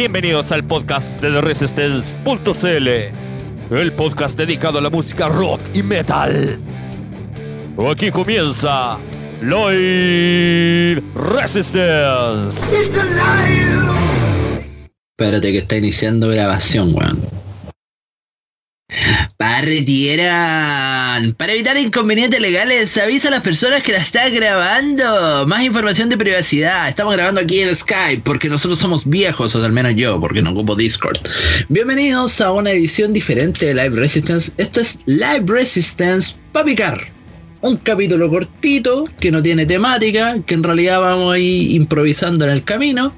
[0.00, 2.88] Bienvenidos al podcast de The Resistance.cl,
[3.76, 6.58] el podcast dedicado a la música rock y metal.
[7.86, 8.96] Aquí comienza
[9.42, 12.78] Live Resistance.
[15.18, 17.39] Espérate que está iniciando grabación, weón.
[19.36, 21.34] Partieran.
[21.34, 25.46] Para evitar inconvenientes legales, avisa a las personas que la están grabando.
[25.46, 26.88] Más información de privacidad.
[26.88, 30.52] Estamos grabando aquí en Skype porque nosotros somos viejos, o al menos yo, porque no
[30.52, 31.18] ocupo Discord.
[31.68, 34.52] Bienvenidos a una edición diferente de Live Resistance.
[34.56, 37.19] Esto es Live Resistance Papicar
[37.62, 42.52] un capítulo cortito que no tiene temática, que en realidad vamos a ir improvisando en
[42.52, 43.12] el camino.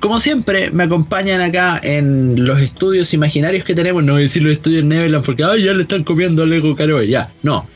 [0.00, 4.04] Como siempre, me acompañan acá en los estudios imaginarios que tenemos.
[4.04, 6.74] No voy a decir los estudios Neverland porque Ay, ya le están copiando al Lego
[6.76, 7.02] Caro.
[7.02, 7.66] Ya, no.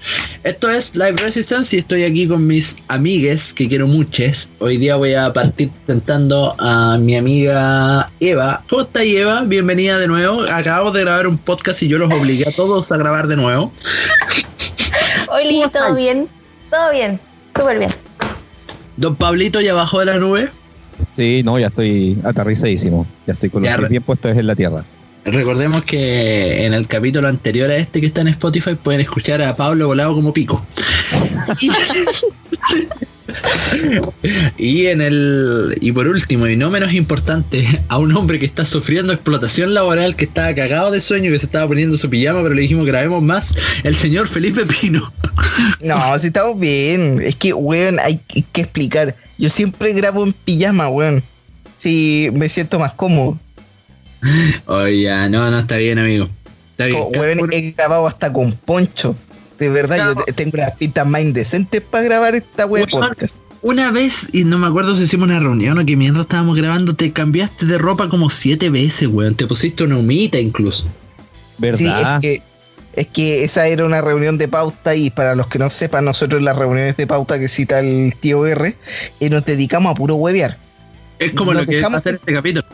[0.45, 4.51] Esto es Live Resistance y estoy aquí con mis amigues que quiero muchas.
[4.59, 8.63] Hoy día voy a partir presentando a mi amiga Eva.
[8.69, 9.43] ¿Cómo está Eva?
[9.45, 10.43] Bienvenida de nuevo.
[10.51, 13.73] Acabamos de grabar un podcast y yo los obligué a todos a grabar de nuevo.
[15.33, 16.29] Hoy todo bien,
[16.71, 17.21] todo bien,
[17.57, 17.91] súper bien.
[18.97, 20.51] Don Pablito ya bajó de la nube.
[21.17, 23.07] Sí, no, ya estoy aterrizadísimo.
[23.27, 24.85] Ya estoy con los pies bien puestos en la tierra.
[25.25, 29.55] Recordemos que en el capítulo anterior a este que está en Spotify pueden escuchar a
[29.55, 30.65] Pablo volado como pico.
[34.59, 38.65] y en el y por último y no menos importante a un hombre que está
[38.65, 42.55] sufriendo explotación laboral que estaba cagado de sueño que se estaba poniendo su pijama pero
[42.55, 45.13] le dijimos grabemos más el señor Felipe Pino.
[45.81, 47.21] No si estamos bien.
[47.23, 48.19] Es que weón hay
[48.53, 49.15] que explicar.
[49.39, 51.23] Yo siempre grabo en pijama weón.
[51.77, 53.39] Si me siento más cómodo.
[54.67, 56.29] Oye no no está bien amigo.
[56.73, 57.03] Está bien.
[57.15, 59.17] Weón, he grabado hasta con poncho.
[59.59, 63.37] De verdad, yo tengo las pistas más indecentes para grabar esta web podcast.
[63.63, 66.95] Una vez, y no me acuerdo si hicimos una reunión o que mientras estábamos grabando,
[66.95, 69.35] te cambiaste de ropa como siete veces, weón.
[69.35, 70.87] Te pusiste una humita incluso.
[71.59, 71.79] ¿Verdad?
[71.79, 72.43] Sí, es que,
[72.95, 76.43] es que esa era una reunión de pauta y para los que no sepan, nosotros
[76.43, 78.77] las reuniones de pauta que cita el tío R,
[79.21, 80.57] eh, nos dedicamos a puro huevear.
[81.19, 82.67] Es como lo que dejamos hacer este capítulo.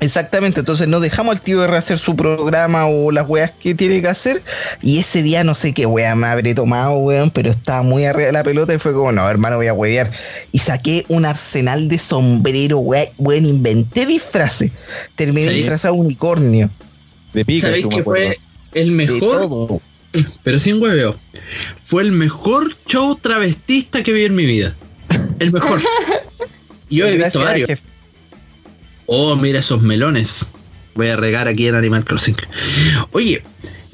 [0.00, 4.00] Exactamente, entonces no dejamos al tío R hacer su programa o las weas que tiene
[4.00, 4.42] que hacer.
[4.80, 8.26] Y ese día no sé qué wea me habré tomado, weón, pero estaba muy arriba
[8.26, 10.12] de la pelota y fue como, no, hermano, voy a wear.
[10.52, 14.70] Y saqué un arsenal de sombrero, weón, inventé disfraces.
[15.16, 16.70] Terminé disfrazado unicornio.
[17.32, 18.38] De pica, ¿Sabéis que fue
[18.74, 19.80] el mejor?
[20.44, 21.16] Pero sin hueveo.
[21.86, 24.74] Fue el mejor show travestista que vi en mi vida.
[25.40, 25.80] El mejor.
[26.90, 27.68] Yo he visto varios.
[29.10, 30.46] Oh, mira esos melones.
[30.94, 32.36] Voy a regar aquí en Animal Crossing.
[33.12, 33.42] Oye,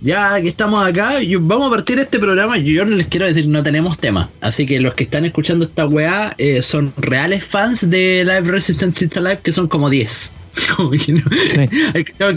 [0.01, 2.59] ya que estamos acá, vamos a partir de este programa.
[2.59, 4.29] Yo no les quiero decir, no tenemos tema.
[4.41, 9.05] Así que los que están escuchando esta weá eh, son reales fans de Live Resistance
[9.05, 10.33] It's Alive, que son como 10.
[10.77, 11.23] Como que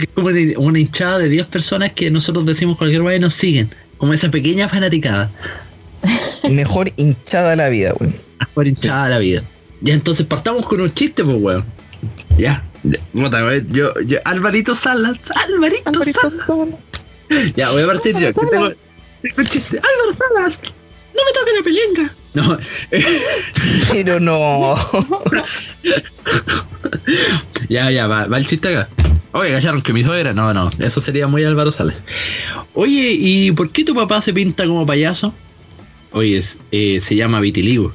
[0.04, 3.70] es como una hinchada de 10 personas que nosotros decimos cualquier weá y nos siguen.
[3.96, 5.30] Como esa pequeña fanaticada.
[6.48, 8.14] Mejor hinchada de la vida, weón.
[8.38, 9.42] Mejor hinchada de la vida.
[9.80, 11.64] Ya entonces partamos con un chiste, pues weón.
[12.36, 12.64] Ya.
[13.70, 15.18] Yo, yo, Alvarito Salas.
[15.34, 16.78] Alvarito, Alvarito Salas.
[17.56, 18.28] Ya, voy a partir yo.
[18.28, 18.70] Que tengo,
[19.22, 19.78] el chiste.
[19.78, 20.60] Álvaro Salas.
[21.14, 22.12] No me toques la pelenca.
[22.34, 22.58] No.
[23.92, 24.76] Pero no.
[27.68, 28.88] ya, ya, va, va el chiste acá.
[29.32, 30.32] Oye, callaron que mi suegra.
[30.32, 31.96] No, no, eso sería muy Álvaro Salas.
[32.74, 35.34] Oye, ¿y por qué tu papá se pinta como payaso?
[36.12, 37.92] Oye, eh, se llama vitiligo.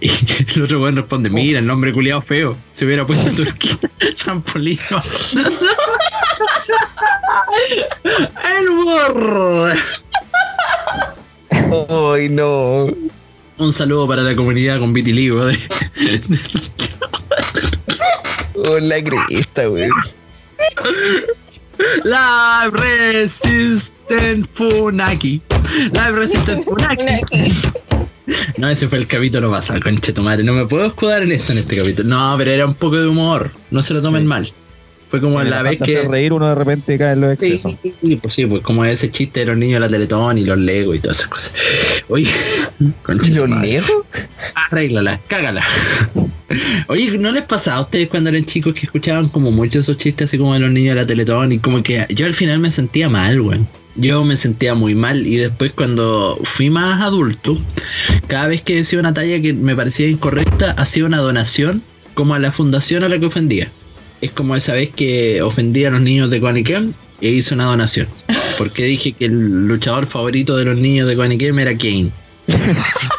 [0.00, 0.10] Y
[0.54, 2.56] el otro weón responde, mira, el nombre culiado feo.
[2.74, 3.76] Se hubiera puesto Turquía
[4.22, 4.80] trampolino.
[8.04, 9.68] el burro.
[12.14, 12.86] Ay, no.
[13.58, 15.58] Un saludo para la comunidad con vitiligo de,
[18.54, 19.90] Hola, cresta, weón.
[22.04, 25.40] La Resistance Funaki.
[25.92, 27.52] La Resistance Funaki.
[28.58, 30.44] No, ese fue el capítulo pasado, conche tu madre.
[30.44, 32.08] No me puedo escudar en eso en este capítulo.
[32.08, 33.50] No, pero era un poco de humor.
[33.70, 34.52] No se lo tomen mal.
[35.08, 36.02] Fue como la vez que.
[36.02, 37.74] reír uno de repente cae en los excesos.
[37.82, 40.58] Sí, pues sí, pues como ese chiste de los niños de la Teletón y los
[40.58, 41.52] Lego y todas esas cosas.
[42.08, 42.28] Oye,
[42.80, 44.06] ¿Y los Lego?
[44.54, 45.64] Arréglala, cágala.
[46.88, 50.26] Oye, ¿no les pasaba a ustedes cuando eran chicos que escuchaban como muchos esos chistes
[50.28, 52.72] así como de los niños de la Teletón y como que yo al final me
[52.72, 53.60] sentía mal, güey?
[53.96, 57.58] Yo me sentía muy mal y después cuando fui más adulto,
[58.26, 61.82] cada vez que decía una talla que me parecía incorrecta, hacía una donación
[62.14, 63.68] como a la fundación a la que ofendía.
[64.20, 68.08] Es como esa vez que ofendía a los niños de Quaniquem e hice una donación.
[68.58, 72.10] Porque dije que el luchador favorito de los niños de Quaniquem era Kane.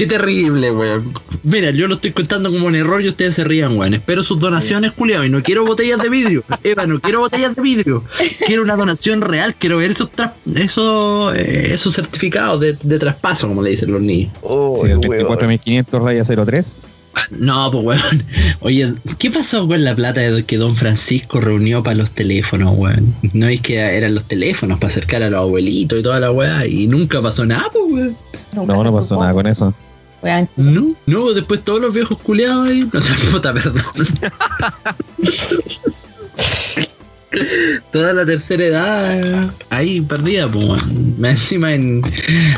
[0.00, 1.12] Qué terrible, weón.
[1.42, 3.92] Mira, yo lo estoy contando como un error y ustedes se rían, weón.
[3.92, 5.26] Espero sus donaciones, culiados.
[5.26, 6.42] Y no quiero botellas de vidrio.
[6.64, 8.02] Eva, no quiero botellas de vidrio.
[8.46, 9.54] Quiero una donación real.
[9.58, 10.08] Quiero ver esos
[10.54, 14.32] esos, eh, esos certificados de, de, traspaso, como le dicen los niños.
[14.40, 16.80] Oh, sí, 24.500 raya 03.
[17.28, 18.24] No, pues weón.
[18.60, 23.14] Oye, ¿qué pasó con la plata que don Francisco reunió para los teléfonos, weón?
[23.34, 26.66] No es que eran los teléfonos para acercar a los abuelitos y toda la weá
[26.66, 28.16] y nunca pasó nada, pues weón.
[28.54, 29.74] No, no pasó nada con eso.
[30.56, 32.88] No, no, después todos los viejos culeados ahí.
[32.92, 33.82] No sé, puta, perdón.
[37.92, 40.82] Toda la tercera edad ahí perdida, pues,
[41.22, 42.02] encima en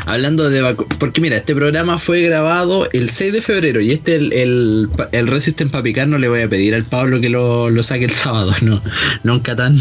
[0.07, 4.33] hablando de porque mira, este programa fue grabado el 6 de febrero y este el,
[4.33, 7.83] el, el Resisten para picar no le voy a pedir al Pablo que lo, lo
[7.83, 8.81] saque el sábado, no,
[9.23, 9.77] nunca tan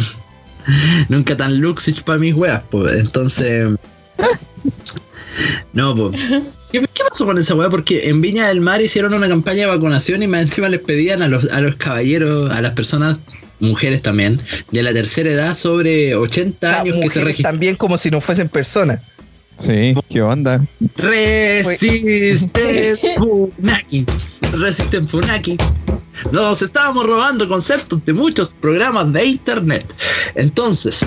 [1.08, 3.70] nunca tan luxich para mis weas, pues, entonces
[5.72, 6.20] no, pues
[6.72, 7.68] ¿Qué, pasó con esa weá?
[7.68, 11.22] Porque en Viña del Mar hicieron una campaña de vacunación y más encima les pedían
[11.22, 13.18] a los, a los caballeros, a las personas
[13.60, 14.40] mujeres también,
[14.70, 17.52] de la tercera edad sobre 80 años que se registran.
[17.54, 19.00] También como si no fuesen personas.
[19.58, 20.64] Sí, ¿qué onda?
[20.96, 22.48] Resisten
[23.18, 24.06] Funaki.
[24.52, 25.56] Resisten Funaki.
[26.32, 29.86] Nos estábamos robando conceptos de muchos programas de internet.
[30.34, 31.04] Entonces,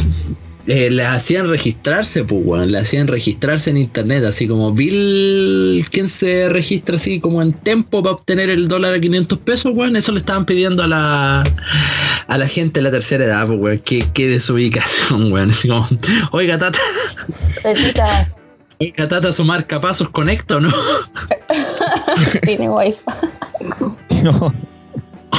[0.68, 2.72] eh, le hacían registrarse, pues, weón.
[2.72, 8.02] Le hacían registrarse en internet, así como Bill, ¿quién se registra así como en tempo
[8.02, 9.96] para obtener el dólar a 500 pesos, weón?
[9.96, 11.44] Eso le estaban pidiendo a la
[12.28, 13.80] a la gente de la tercera edad, pues, weón.
[13.80, 15.52] Qué, qué desubicación, weón.
[15.52, 15.88] Así como,
[16.32, 16.80] oiga, tata.
[18.80, 20.74] Oiga, tata, su marca pasos conecta o no?
[22.44, 23.00] Tiene wifi.
[24.24, 24.54] No.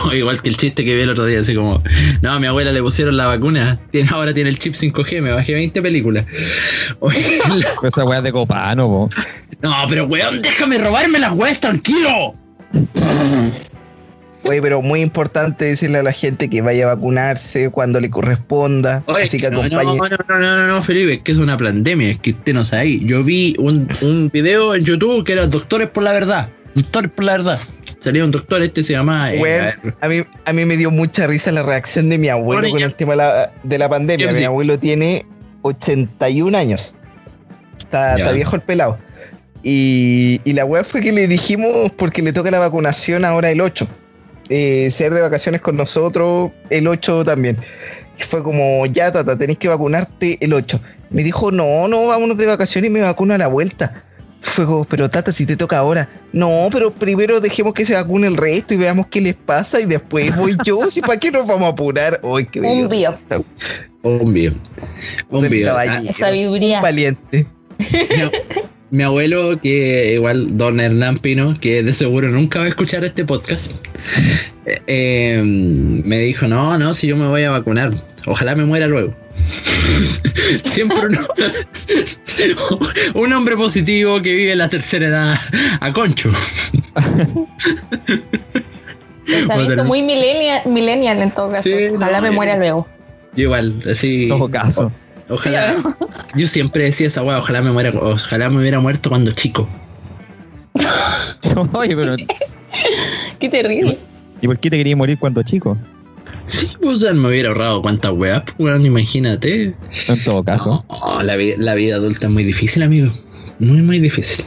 [0.14, 1.82] igual que el chiste que vi el otro día, así como,
[2.22, 5.30] no, a mi abuela le pusieron la vacuna, tiene, ahora tiene el chip 5G, me
[5.30, 6.26] bajé 20 películas.
[7.82, 9.10] Esa weá de copano, po.
[9.62, 12.34] No, pero weón, déjame robarme las weas, tranquilo.
[14.44, 19.02] Oye, pero muy importante decirle a la gente que vaya a vacunarse cuando le corresponda.
[19.08, 19.96] así que acompañe.
[19.96, 22.64] No, no, no, no, no, Felipe, es que es una pandemia, es que usted no
[22.64, 23.00] sabe.
[23.00, 26.48] Yo vi un, un video en YouTube que era Doctores por la Verdad.
[26.74, 27.60] Doctores por la Verdad.
[28.06, 29.34] Salía un doctor, este se llama.
[29.34, 32.80] Eh, a, mí, a mí me dio mucha risa la reacción de mi abuelo con
[32.80, 33.16] el tema
[33.64, 34.30] de la, pandemia.
[34.30, 35.26] Mi abuelo tiene
[35.62, 36.94] 81 años.
[37.76, 38.96] Está, viejo el pelado.
[39.64, 43.88] Y, la web fue que le dijimos, porque le toca la vacunación ahora el 8.
[44.50, 47.58] Eh, ser de vacaciones con nosotros el 8 también.
[48.20, 50.80] Y fue como, ya, tata, tenés que vacunarte el 8.
[51.10, 54.04] Me dijo, no, no, vámonos de vacaciones y me vacuno a la vuelta.
[54.46, 56.08] Fue pero Tata, si te toca ahora.
[56.32, 59.86] No, pero primero dejemos que se vacune el resto y veamos qué les pasa y
[59.86, 60.78] después voy yo.
[60.90, 62.20] si para qué nos vamos a apurar.
[62.22, 63.14] hoy un bio.
[64.02, 64.54] Un bio.
[65.30, 65.76] Un bio.
[65.76, 66.80] Ah, sabiduría.
[66.80, 67.46] Valiente.
[68.90, 73.24] Mi, abuelo, que igual don Hernán Pino, que de seguro nunca va a escuchar este
[73.24, 73.72] podcast,
[74.64, 77.92] eh, eh, me dijo, no, no, si yo me voy a vacunar,
[78.26, 79.14] ojalá me muera luego.
[80.62, 81.08] Siempre
[83.14, 85.38] un hombre positivo que vive en la tercera edad
[85.80, 86.30] a concho.
[89.26, 91.70] Pensamiento muy millennial, en todo caso.
[91.94, 92.86] ojalá me muera luego.
[93.34, 94.28] igual, así.
[94.28, 94.92] Todo caso.
[95.28, 95.76] Ojalá.
[96.36, 99.68] yo siempre decía esa weá, ojalá me muera, ojalá me hubiera muerto cuando chico.
[101.72, 102.16] Oye, pero.
[103.38, 103.98] Qué terrible.
[104.40, 105.76] ¿Y por qué te querías morir cuando chico?
[106.46, 109.74] Sí, pues me hubiera ahorrado cuántas weas, pues, imagínate.
[110.08, 110.84] En todo caso.
[111.22, 113.12] la, la, vida adulta es muy difícil, amigo.
[113.58, 114.44] Muy, muy difícil.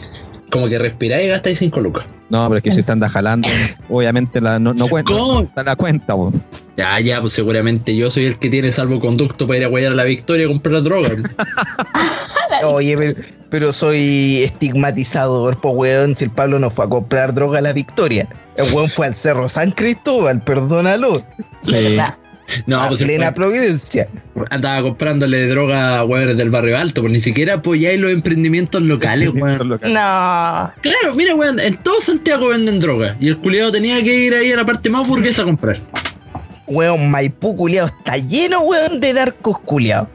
[0.52, 2.06] Como que respiráis y gastáis 5 lucas.
[2.30, 3.48] No, pero es que si te andas jalando,
[3.90, 5.12] obviamente la, no, no cuenta.
[5.12, 5.42] ¿Cómo?
[5.42, 6.36] No la cuenta, pues.
[6.78, 9.96] Ya, ya, pues seguramente yo soy el que tiene salvoconducto para ir a guayar a
[9.96, 11.10] la victoria a comprar droga.
[12.64, 13.16] Oye,
[13.50, 17.74] pero, soy estigmatizador, pues weón, si el Pablo no fue a comprar droga a la
[17.74, 18.30] victoria.
[18.60, 21.14] El weón fue al Cerro San Cristóbal, perdónalo.
[21.62, 21.98] Sí.
[22.66, 24.08] No, pues plena providencia.
[24.50, 29.30] Andaba comprándole droga a weones del barrio alto, pues ni siquiera apoyáis los emprendimientos locales,
[29.34, 29.70] weón.
[29.70, 29.78] No.
[30.82, 33.16] Claro, mira, weón, en todo Santiago venden droga.
[33.22, 35.80] Y el culiado tenía que ir ahí a la parte más burguesa a comprar.
[36.68, 40.10] Weón, Maipú culiado está lleno, weón, de narcos culiados.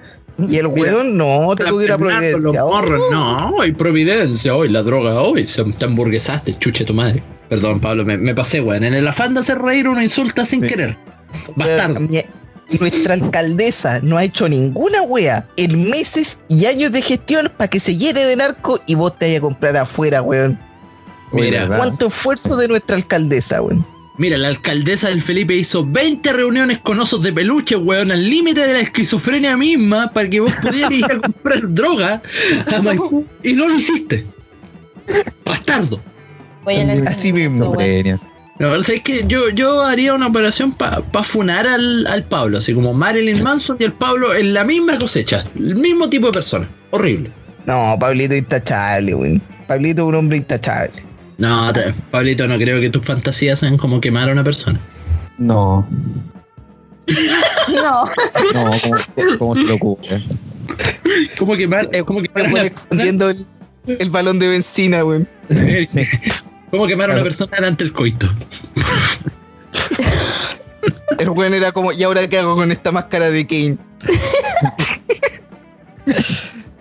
[0.49, 2.65] Y el weón no, te tuviera providencia.
[2.65, 2.83] Oh.
[3.11, 7.23] no, hay providencia hoy, la droga hoy, se te hamburguesaste, chuche tu madre.
[7.55, 8.83] Perdón, Pablo, me, pasé, weón.
[8.83, 10.99] En el afán de hacer reír uno insulta sin querer.
[11.55, 12.01] Bastardo.
[12.81, 17.79] nuestra alcaldesa no ha hecho ninguna wea en meses y años de gestión para que
[17.79, 20.59] se llene de narco y vos te vayas a comprar afuera, weón.
[21.31, 21.69] Mira.
[21.69, 23.87] ¿Cuánto esfuerzo de nuestra alcaldesa, weón?
[24.19, 28.67] Mira, la alcaldesa del Felipe hizo 20 reuniones con osos de peluche, weón, al límite
[28.67, 32.21] de la esquizofrenia misma para que vos pudieras ir a comprar droga
[32.67, 32.95] a
[33.45, 34.27] y no lo hiciste.
[35.45, 36.01] Bastardo.
[36.65, 37.77] Voy a leer Así mismo.
[37.79, 38.19] Genia.
[38.59, 42.73] La verdad es que yo, yo haría una operación para funar al, al Pablo, así
[42.73, 46.69] como Marilyn Manson y el Pablo en la misma cosecha, el mismo tipo de persona.
[46.91, 47.31] Horrible.
[47.67, 49.43] No, Pablito intachable, weón.
[49.67, 51.03] Pablito es un hombre intachable.
[51.39, 54.79] No, te- Pablito, no creo que tus fantasías sean como quemar a una persona.
[55.37, 55.85] No,
[57.69, 58.05] No,
[58.55, 60.23] no, ¿cómo, cómo se le ocurre?
[61.39, 63.37] ¿Cómo quemar, cómo quemar escondiendo el,
[63.87, 65.27] el balón de benzina, persona?
[65.87, 66.05] Sí.
[66.75, 68.29] ¿Cómo quemar a una persona delante del coito?
[71.21, 73.79] El weón era como, ¿y ahora qué hago con esta máscara de Kane?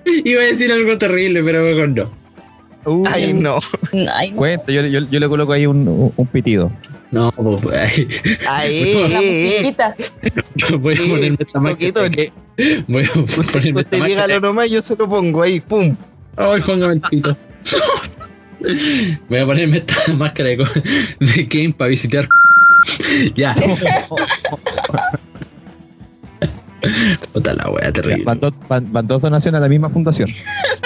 [0.25, 2.09] Iba a decir algo terrible, pero mejor no.
[2.85, 3.59] Uh, Ay, no.
[4.15, 4.37] ay, no.
[4.37, 6.71] Cuenta, yo, yo, yo le coloco ahí un, un pitido.
[7.11, 7.83] No, pues,
[8.47, 9.03] ay,
[9.45, 9.95] musiquita.
[10.79, 12.09] voy a ponerme esta máscara.
[12.87, 14.39] Voy a ponerme esta usted dígalo máscara.
[14.39, 15.95] nomás, yo se lo pongo ahí, pum.
[16.35, 17.37] Ay, póngame el pito.
[19.29, 20.57] Voy a ponerme esta máscara de,
[21.19, 22.27] de Kane para visitar.
[23.35, 23.55] ya.
[27.31, 28.25] Puta la wea terrible.
[28.25, 30.29] Van dos, van, van dos donaciones a la misma fundación.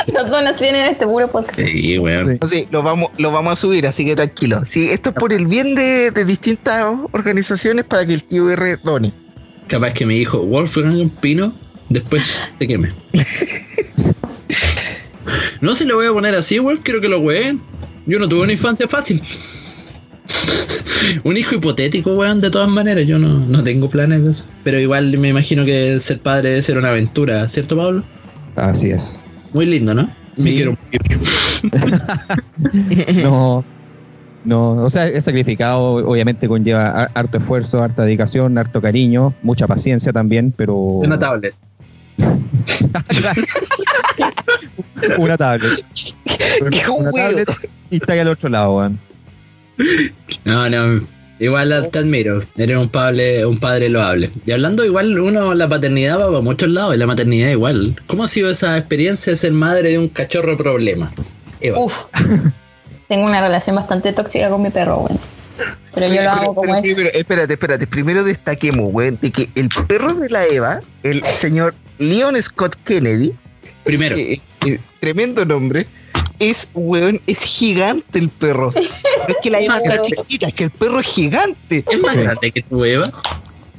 [0.07, 1.60] Dos donaciones en este puro podcast.
[1.60, 2.39] Sí, weón.
[2.43, 2.48] Sí.
[2.48, 4.63] Sé, lo vamos, lo vamos a subir, así que tranquilo.
[4.67, 8.77] Sí, esto es por el bien de, de distintas organizaciones para que el tío R
[8.84, 9.12] done.
[9.67, 11.53] Capaz que me dijo Wolfgang Pino,
[11.89, 12.24] después
[12.60, 12.93] te queme.
[15.62, 16.79] No se le voy a poner así, weón.
[16.84, 17.62] Quiero que lo ween.
[18.05, 19.22] Yo no tuve una infancia fácil.
[21.24, 23.05] Un hijo hipotético, weón, de todas maneras.
[23.07, 24.46] Yo no, no tengo planes de eso.
[24.63, 28.03] Pero igual me imagino que ser padre debe ser una aventura, ¿cierto, Pablo?
[28.55, 29.22] Así es.
[29.53, 30.10] Muy lindo, ¿no?
[30.36, 30.43] Sí.
[30.43, 31.19] Me quiero morir.
[33.24, 33.63] No,
[34.43, 39.67] no, o sea, es sacrificado, obviamente conlleva har- harto esfuerzo, harta dedicación, harto cariño, mucha
[39.67, 41.53] paciencia también, pero Una tablet.
[45.18, 45.84] una tablet.
[46.72, 47.12] ¡Qué Una huevo!
[47.12, 47.50] tablet
[47.89, 49.00] y está ahí al otro lado, weón.
[50.46, 51.06] No, no.
[51.39, 52.42] Igual te admiro.
[52.58, 54.32] Eres un padre, un padre loable.
[54.46, 58.01] Y hablando igual, uno, la paternidad va para muchos lados y la maternidad igual.
[58.08, 61.13] ¿Cómo ha sido esa experiencia de ser madre de un cachorro problema?
[61.62, 61.80] Eva.
[61.80, 62.08] Uf.
[63.08, 65.20] Tengo una relación bastante tóxica con mi perro, weón.
[65.94, 66.82] Pero yo lo hago como Pero es.
[66.82, 67.88] primero, espérate, espérate.
[67.88, 73.34] Primero destaquemos, weón, de que el perro de la Eva, el señor Leon Scott Kennedy,
[73.88, 75.88] Primero, eh, eh, tremendo nombre,
[76.39, 78.72] es, weón, es gigante el perro.
[78.75, 78.82] No
[79.27, 81.84] es que la Eva sea chiquita, es que el perro es gigante.
[81.89, 82.22] ¿es más Sí.
[82.22, 83.12] grande que tu Eva?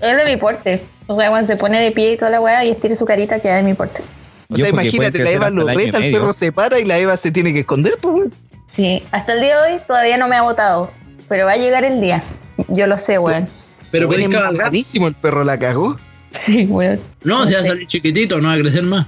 [0.00, 0.82] Es de mi porte.
[1.06, 3.40] O sea, cuando se pone de pie y toda la weá y estira su carita,
[3.40, 4.02] queda de mi porte.
[4.50, 6.20] O Yo sea, porque imagínate, la Eva lo reta, el medio.
[6.20, 8.34] perro se para y la Eva se tiene que esconder, pues, weón.
[8.72, 10.90] Sí, hasta el día de hoy todavía no me ha votado.
[11.28, 12.22] Pero va a llegar el día.
[12.68, 13.48] Yo lo sé, weón.
[13.90, 15.96] Pero es el perro la cagó.
[16.30, 17.00] Sí, weón.
[17.22, 19.06] No, se va a salir chiquitito, no va a crecer más.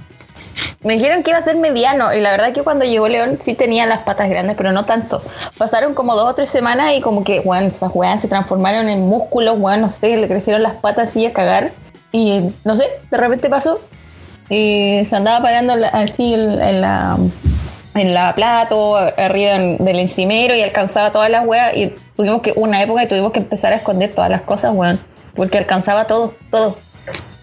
[0.83, 3.53] Me dijeron que iba a ser mediano y la verdad que cuando llegó León sí
[3.53, 5.21] tenía las patas grandes, pero no tanto.
[5.57, 9.01] Pasaron como dos o tres semanas y como que, weón, esas weas se transformaron en
[9.07, 11.71] músculos, weón, no sé, le crecieron las patas así a cagar.
[12.11, 13.79] Y no sé, de repente pasó
[14.49, 17.17] y se andaba parando así en, la
[17.93, 22.53] en la plato, arriba en- del encimero y alcanzaba todas las weas y tuvimos que,
[22.55, 24.99] una época que tuvimos que empezar a esconder todas las cosas, weón,
[25.35, 26.77] porque alcanzaba todo, todo.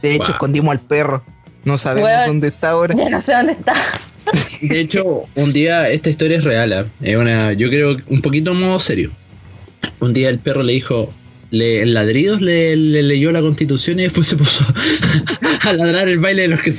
[0.03, 0.33] De hecho, Wow.
[0.33, 1.23] escondimos al perro.
[1.69, 2.95] No sabemos dónde está ahora.
[2.97, 3.75] Ya no sé dónde está.
[4.63, 6.85] De hecho, un día, esta historia es real, ¿ah?
[7.03, 9.11] es una, yo creo que un poquito modo serio.
[10.01, 11.13] Un día el perro le dijo,
[11.51, 14.65] le, en ladridos le, le leyó la constitución y después se puso
[15.63, 16.75] a ladrar el baile de los que.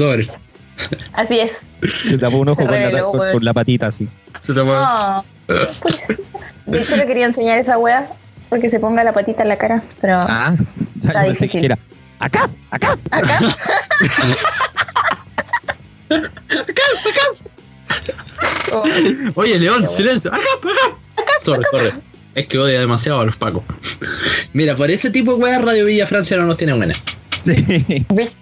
[1.13, 1.59] Así es.
[2.07, 4.07] Se tapó un ojo con la, con- con la patita así.
[4.43, 6.07] Se tomó- Ah, pues,
[6.67, 8.09] de hecho, le quería enseñar esa wea
[8.49, 10.53] porque se ponga la patita en la cara, pero Ah,
[11.03, 11.71] Está difícil.
[12.19, 12.97] acá, acá.
[13.11, 13.39] acá
[18.71, 18.83] Oh,
[19.35, 20.31] Oye, León, silencio.
[20.33, 21.23] Acá, acá.
[21.43, 21.91] Sorry, sorry.
[22.35, 23.63] Es que odia demasiado a los pacos.
[24.53, 26.93] Mira, por ese tipo de weas Radio Villa Francia no nos tiene buena.
[27.41, 27.55] Sí.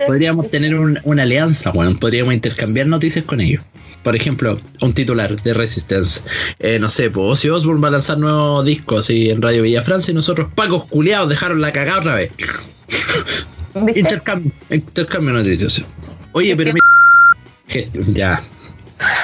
[0.05, 3.63] Podríamos tener un- una alianza, bueno, podríamos intercambiar noticias con ellos.
[4.03, 6.21] Por ejemplo, un titular de Resistance.
[6.59, 9.83] Eh, no sé, pues Ozzy Osbourne va a lanzar nuevos discos así en Radio Villa
[9.83, 12.31] Francia y nosotros, pacos culiados, dejaron la cagada otra vez.
[13.95, 15.83] Intercambio, intercambio noticias.
[16.31, 16.79] Oye, pero mi...
[17.67, 18.43] que- Ya.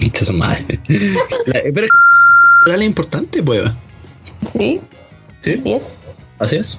[0.00, 0.78] Esta es madre.
[1.46, 3.70] La- Pero es importante, pues.
[4.52, 4.80] Sí,
[5.40, 5.54] ¿Sí?
[5.54, 5.94] así es.
[6.38, 6.78] Así es.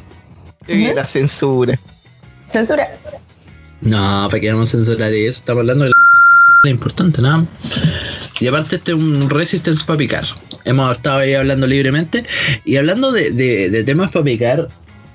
[0.68, 1.80] Eh, La censura.
[2.48, 2.88] Censura.
[3.82, 5.40] No, ¿para qué vamos a censurar eso?
[5.40, 5.92] Estamos hablando de
[6.64, 7.48] la importante, nada más.
[8.40, 10.26] Y aparte este es un Resistance para picar.
[10.66, 12.26] Hemos estado ahí hablando libremente.
[12.66, 14.68] Y hablando de, de- de temas para picar,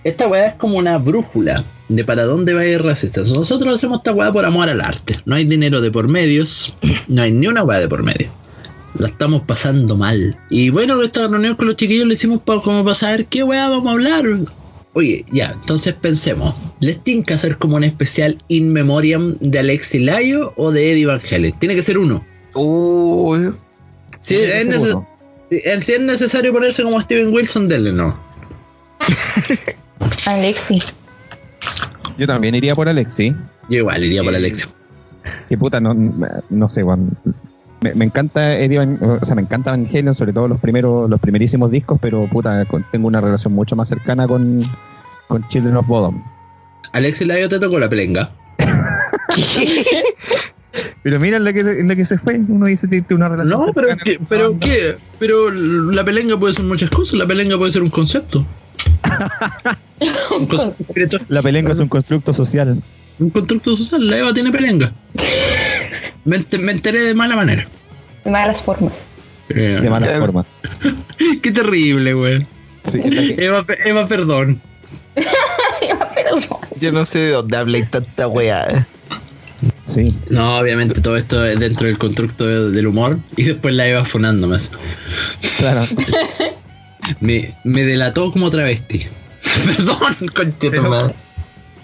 [0.05, 3.33] esta weá es como una brújula de para dónde va a ir Resistance.
[3.35, 5.15] Nosotros hacemos esta weá por amor al arte.
[5.27, 6.75] No hay dinero de por medios,
[7.09, 8.31] no hay ni una weá de por medio.
[8.99, 10.37] La estamos pasando mal.
[10.51, 13.69] Y bueno, esta reunión con los chiquillos le hicimos pa- como para saber qué weá
[13.69, 14.25] vamos a hablar.
[14.95, 16.55] Oye, ya, entonces pensemos.
[16.81, 21.07] ¿Les tiene que hacer como un especial in memoriam de Alexi Layo o de Eddie
[21.07, 21.59] Van Halen?
[21.59, 22.23] Tiene que ser uno.
[22.55, 23.53] Uy.
[24.21, 25.07] Si es, neces-
[25.51, 28.15] el- si es necesario ponerse como Steven Wilson, denle no.
[30.27, 30.83] Alexi.
[32.19, 33.35] Yo también iría por Alexi.
[33.69, 34.69] Yo igual iría por Alexi.
[35.49, 35.95] Que puta, no,
[36.51, 37.11] no sé, weón.
[37.81, 41.11] Me, me encanta Eddie Van, o sea, me encanta Van Halen, sobre todo los primeros,
[41.11, 44.63] los primerísimos discos, pero puta, con- tengo una relación mucho más cercana con,
[45.27, 46.23] con Children of Bodom.
[46.93, 48.31] Alexi Layo te tocó la pelenga.
[51.03, 53.29] Pero mira en la que, en la que se fue, uno dice que tiene una
[53.29, 57.15] relación No, pero, cercana ¿qué, con pero qué, pero la pelenga puede ser muchas cosas.
[57.15, 58.47] La pelenga puede ser un concepto.
[61.29, 62.77] La pelenga es un constructo social.
[63.19, 64.07] un constructo social.
[64.07, 64.93] La Eva tiene pelenga.
[66.25, 67.67] Me, ent- me enteré de mala manera.
[68.25, 69.05] De malas formas.
[69.49, 70.47] Eh, De mala forma.
[71.43, 72.47] Qué terrible, güey.
[72.85, 74.61] Sí, que- Eva, Eva, perdón.
[76.79, 78.87] Yo no sé de dónde habléis tanta weá.
[79.87, 80.15] sí.
[80.31, 83.19] No, obviamente todo esto es dentro del constructo de- del humor.
[83.37, 84.59] Y después la Eva funándome.
[85.59, 85.83] claro.
[87.21, 89.07] Me, me delató como travesti.
[89.67, 89.99] Perdón,
[90.35, 91.15] conchito, madre.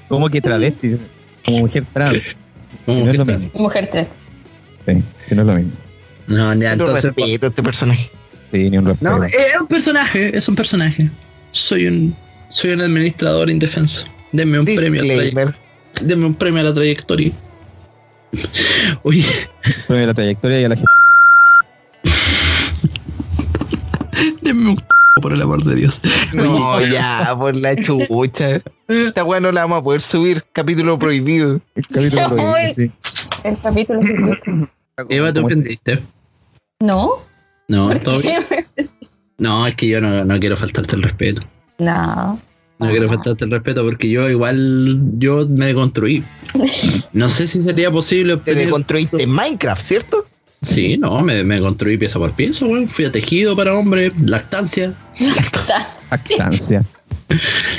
[0.09, 0.97] Como que travesti,
[1.45, 2.35] como mujer trans.
[2.87, 3.51] Como No es que lo tra- mismo.
[3.61, 4.09] Mujer trans.
[4.87, 5.73] Sí, que no es lo mismo.
[6.29, 7.05] No, ya, Cero entonces.
[7.05, 8.11] respeto a este personaje.
[8.53, 9.19] Sí, ni un respeto.
[9.19, 11.11] No, es un personaje, es un personaje.
[11.53, 12.15] Soy un
[12.51, 14.07] soy un administrador indefenso.
[14.33, 15.33] Denme un premio a la Disclaimer.
[15.55, 15.59] trayectoria.
[16.03, 17.33] Denme un premio a la trayectoria.
[19.03, 19.25] Oye,
[19.87, 20.89] Pero de la trayectoria y a la gente.
[24.43, 24.77] denme un
[25.21, 26.01] por el amor de Dios.
[26.35, 28.61] No, ya, por la chucha.
[28.89, 30.45] Esta weá no la vamos a poder subir.
[30.53, 31.61] Capítulo prohibido.
[31.75, 32.93] El capítulo No, prohibido, el- sí.
[33.45, 34.69] El capítulo secreto.
[35.09, 36.03] Eva, ¿te Como si- ofendiste?
[36.81, 37.11] ¿No?
[37.69, 38.45] No, ¿Por todo bien.
[39.39, 41.43] No, es que yo no, no quiero faltarte el respeto.
[41.79, 42.41] No.
[42.81, 46.23] No quiero faltarte el respeto porque yo igual yo me deconstruí.
[47.13, 50.27] No sé si sería posible Te deconstruiste en Minecraft, ¿cierto?
[50.63, 52.89] Sí, no, me, me construí pieza por pieza, weón.
[52.89, 54.93] Fui a tejido para hombre, lactancia.
[56.11, 56.85] Lactancia.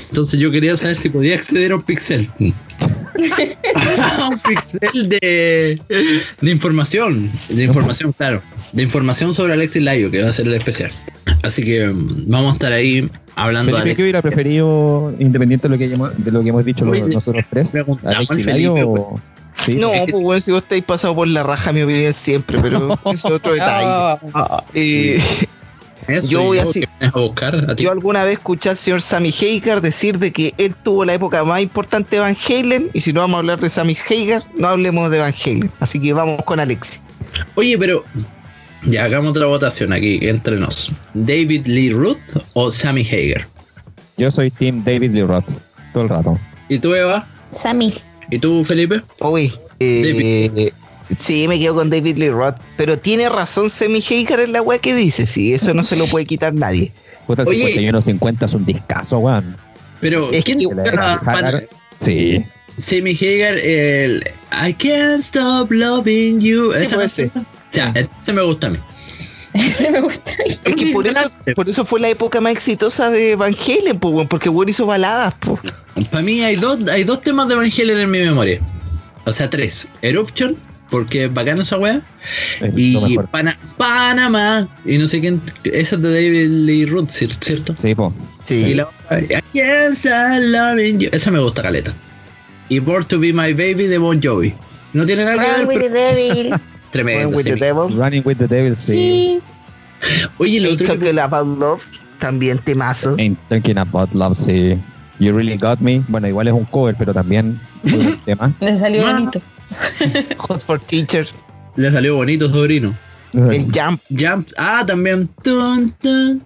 [0.10, 2.30] Entonces yo quería saber si podía acceder a un pixel.
[3.76, 5.82] a un pixel de,
[6.42, 7.32] de información.
[7.50, 8.42] De información, claro.
[8.72, 10.92] De información sobre Alexis Layo, que va a ser el especial.
[11.42, 14.04] Así que mm, vamos a estar ahí hablando de Felipe, ¿qué Alexis.
[14.04, 17.72] hubiera preferido, independiente de lo que, hayamos- de lo que hemos dicho los- nosotros tres?
[17.72, 19.22] preguntamos ¿Alex al Hilario Felipe, o.?
[19.66, 22.98] Sí, No, pues bueno, si vos estáis pasado por la raja, mi opinión siempre, pero
[23.14, 24.20] es otro detalle.
[24.74, 25.22] Eh,
[26.08, 26.66] Eso, yo voy a
[27.14, 27.84] buscar a ti.
[27.84, 31.44] yo alguna vez escuché al señor Sammy Hagar decir de que él tuvo la época
[31.44, 34.68] más importante de Van Halen, y si no vamos a hablar de Sammy Hagar, no
[34.70, 35.72] hablemos de Van Halen.
[35.80, 37.00] Así que vamos con Alexi.
[37.56, 38.04] Oye, pero
[38.86, 40.92] ya hagamos otra votación aquí entre nos.
[41.14, 42.18] David Lee Roth
[42.54, 43.46] o Sammy Hager.
[44.18, 45.46] Yo soy Team David Lee Roth,
[45.94, 46.40] todo el rato.
[46.70, 47.28] ¿Y tú, Eva?
[47.52, 48.00] Sammy.
[48.32, 49.02] ¿Y tú, Felipe?
[49.20, 50.72] Uy, eh,
[51.18, 54.80] sí, me quedo con David Lee Roth, pero tiene razón Sammy Hagar en la weá
[54.80, 56.92] que dice, sí, eso no se lo puede quitar nadie.
[57.28, 57.76] Puta, el Oye.
[57.92, 59.56] 51-50 es un discazo, weón.
[60.02, 61.64] Pero, Es ¿quién que- toca para
[62.00, 62.44] Sí.
[62.78, 63.58] Sammy Hager?
[63.58, 66.72] El I can't stop loving you.
[66.78, 67.32] Sí, ¿Esa ser.
[67.36, 68.80] O sea, ese me gusta a mí.
[69.54, 70.32] Ese me gusta.
[70.46, 74.26] Es que por eso, por eso fue la época más exitosa de Van Halen, po,
[74.28, 75.60] porque weón hizo baladas, po.
[76.12, 78.60] Para mí hay dos, hay dos temas de Van Halen en mi memoria.
[79.26, 79.90] O sea, tres.
[80.02, 80.56] Eruption,
[80.90, 81.78] porque es bacana esa.
[82.62, 83.18] Es lo Y.
[83.32, 84.68] Pana- Panamá.
[84.86, 85.42] Y no sé quién.
[85.64, 87.76] Esa es de David Lee Roth, ¿cier- ¿cierto?
[87.78, 88.14] Sí, po.
[88.46, 88.74] Y Sí.
[88.76, 89.20] la otra,
[89.54, 89.60] I
[89.94, 91.10] stop loving you.
[91.12, 91.94] Esa me gusta, caleta.
[92.70, 94.54] Y Born to be my baby de Bon Jovi.
[94.94, 96.60] No tiene nada que ver, pero.
[96.92, 97.30] tremendo.
[97.30, 97.96] Going with the Devil.
[97.96, 98.94] Running with the Devil, sí.
[98.94, 99.40] Sí.
[100.38, 101.84] Oye, lo otro que- Talking About Love,
[102.20, 103.16] también temazo.
[103.18, 104.78] Ain't Thinking About Love, sí.
[105.20, 106.02] You Really Got Me.
[106.08, 108.54] Bueno, igual es un cover, pero también un tema.
[108.62, 109.14] Le salió Ah.
[109.14, 109.42] bonito.
[110.38, 111.28] Hot for Teacher.
[111.76, 112.94] le salió bonito, sobrino.
[113.34, 114.02] El Jump.
[114.10, 114.48] Jump.
[114.58, 115.30] Ah, también.
[115.44, 116.42] Tun, tun.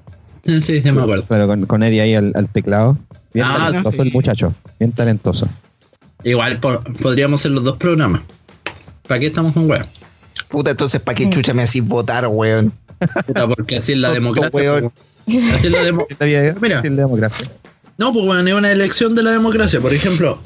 [0.46, 1.24] Sí, sí, me acuerdo.
[1.30, 2.98] Pero con, con Eddie ahí al, al teclado.
[3.34, 4.08] Bien Ah, talentoso sí.
[4.10, 4.54] el muchacho.
[4.80, 5.48] Bien talentoso.
[6.26, 8.22] Igual po- podríamos hacer los dos programas.
[9.08, 9.86] ¿Para qué estamos con weón?
[10.54, 12.72] Puta, entonces, ¿para qué chucha me hacís votar, weón?
[13.26, 14.92] Puta, porque así es la democracia.
[15.28, 15.68] Así
[16.36, 16.56] es.
[16.62, 16.76] Mira.
[16.76, 17.50] La democracia.
[17.98, 19.82] No, pues bueno, es una elección de la democracia.
[19.82, 20.38] Por ejemplo,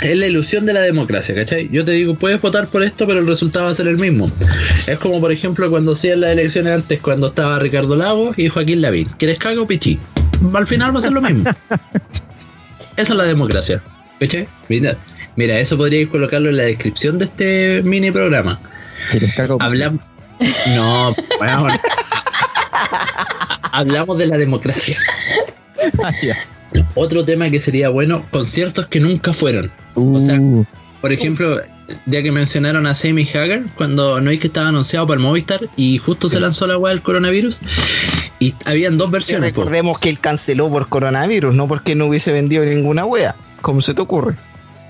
[0.00, 1.68] es la ilusión de la democracia, ¿cachai?
[1.72, 4.30] Yo te digo, puedes votar por esto, pero el resultado va a ser el mismo.
[4.86, 8.80] Es como, por ejemplo, cuando hacían las elecciones antes, cuando estaba Ricardo Lagos y Joaquín
[8.80, 9.08] Lavín.
[9.18, 9.98] ¿Quieres cago o pichí?
[10.54, 11.50] Al final va a ser lo mismo.
[12.96, 13.82] Esa es la democracia,
[14.20, 14.46] ¿cachai?
[14.68, 14.96] Mira,
[15.34, 18.60] mira, eso podríais colocarlo en la descripción de este mini programa.
[19.10, 19.58] ¿Quieres cargo?
[19.58, 20.00] Hablam-
[20.74, 21.66] No, bueno,
[23.72, 24.96] hablamos de la democracia.
[26.02, 26.12] Ah.
[26.94, 29.70] Otro tema que sería bueno, conciertos que nunca fueron.
[29.94, 30.64] O sea, Uh,
[31.00, 31.60] Por ejemplo,
[32.06, 35.60] ya que mencionaron a Sammy Hagar, cuando no hay que estaba anunciado para el Movistar
[35.76, 37.58] y justo se lanzó la weá del coronavirus,
[38.38, 39.50] y habían dos versiones.
[39.50, 43.34] recordemos que él canceló por coronavirus, no porque no hubiese vendido ninguna wea.
[43.62, 44.36] ¿Cómo se te ocurre?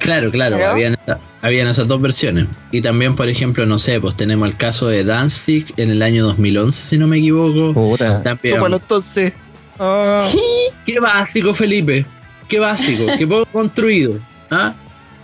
[0.01, 0.73] Claro, claro, Claro.
[0.73, 0.97] habían,
[1.43, 2.47] habían esas dos versiones.
[2.73, 6.25] Y también, por ejemplo, no sé, pues tenemos el caso de Danzig en el año
[6.27, 7.73] 2011, si no me equivoco.
[7.75, 8.23] puta.
[8.23, 9.33] También, Súpalo entonces.
[10.87, 12.05] Qué básico, Felipe.
[12.49, 14.15] Qué básico, qué poco construido.
[14.51, 14.73] ¿ah?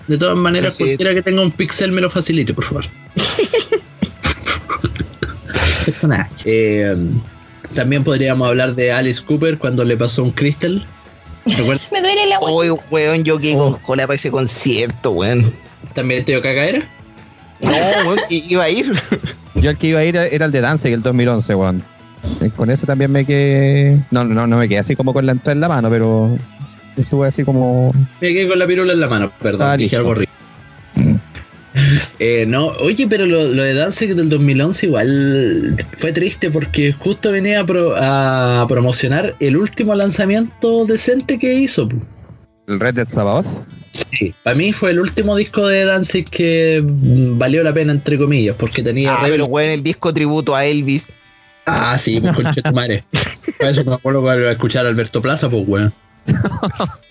[0.06, 0.84] De todas maneras, Sí.
[0.84, 2.84] cualquiera que tenga un pixel me lo facilite, por favor.
[5.84, 6.34] Personaje.
[6.44, 6.96] Eh,
[7.74, 10.84] también podríamos hablar de Alice Cooper cuando le pasó un Crystal.
[11.92, 15.52] Me duele la Oye, weón, yo que con cola para ese concierto, weón.
[15.94, 16.82] También te dio cagadera.
[17.60, 18.92] No, weón, que iba a ir.
[19.54, 21.82] Yo el que iba a ir era el de Dance, el 2011, weón.
[22.42, 23.98] Eh, Con ese también me quedé.
[24.10, 26.36] No, no, no me quedé así como con la entrada en la mano, pero
[26.96, 27.92] estuve así como.
[28.20, 30.28] Me quedé con la pirula en la mano, perdón, Ah, dije algo horrible.
[32.18, 37.30] Eh, no, oye, pero lo, lo de Danzig del 2011 igual fue triste porque justo
[37.30, 41.88] venía a, pro- a promocionar el último lanzamiento decente que hizo.
[42.66, 43.46] El Red Dead Sabaoth.
[43.92, 48.56] Sí, para mí fue el último disco de Danzig que valió la pena, entre comillas,
[48.58, 49.12] porque tenía...
[49.14, 51.08] Ah, pero weón, el disco tributo a Elvis.
[51.64, 53.04] Ah, sí, pues conche tu madre.
[53.58, 55.92] Para eso me acuerdo cuando escuchar a Alberto Plaza, pues weón.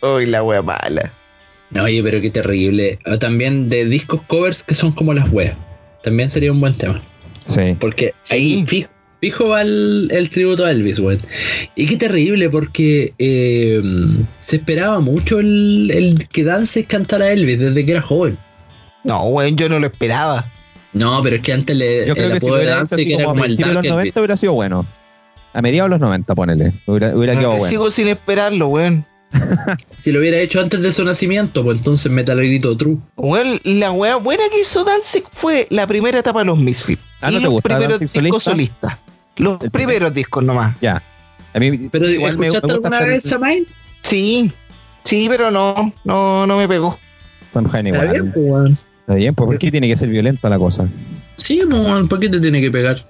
[0.01, 1.11] Uy, la wea mala.
[1.81, 2.99] Oye, pero qué terrible.
[3.05, 5.55] Ah, También de discos covers que son como las weas.
[6.03, 7.01] También sería un buen tema.
[7.45, 7.75] Sí.
[7.79, 8.33] Porque Sí.
[8.33, 8.89] ahí fijo,
[9.21, 11.21] fijo va el, el tributo a Elvis, weón.
[11.75, 13.81] Y qué terrible, porque eh,
[14.41, 18.37] se esperaba mucho el, el que Danzig cantara a Elvis desde que era joven.
[19.03, 20.51] No, weón, yo no lo esperaba.
[20.93, 23.25] No, pero es que antes le, Yo creo el que si hubiera Danzig así era
[23.25, 23.91] como a el de los Dark Elvis.
[23.93, 24.85] 90 hubiera sido bueno.
[25.53, 26.73] A mediados de los 90, ponele.
[26.85, 27.65] Hubiera, hubiera quedado bueno.
[27.65, 29.05] Sigo sin esperarlo, weón.
[29.97, 32.97] Si lo hubiera hecho antes de su nacimiento, pues entonces Metal Grito True.
[33.63, 37.01] La wea buena que hizo Danzig fue la primera etapa de los Misfits.
[37.21, 38.87] Ah, ¿no y te los gusta primeros Danzig discos solista?
[38.89, 39.05] solistas.
[39.37, 40.75] Los El primeros discos nomás.
[40.81, 41.01] Ya.
[41.53, 43.65] A mí, Pero igual me, me ¿escuchaste gusta alguna vez Samain?
[44.01, 44.51] Sí,
[45.03, 46.99] sí, pero no, no, no me pegó.
[47.51, 48.11] Sam Hain Está igual.
[48.21, 48.77] bien, pues, weón.
[49.01, 50.87] Está bien, pues ¿por qué tiene que ser violenta la cosa?
[51.37, 53.05] Sí, pues, ¿por qué te tiene que pegar?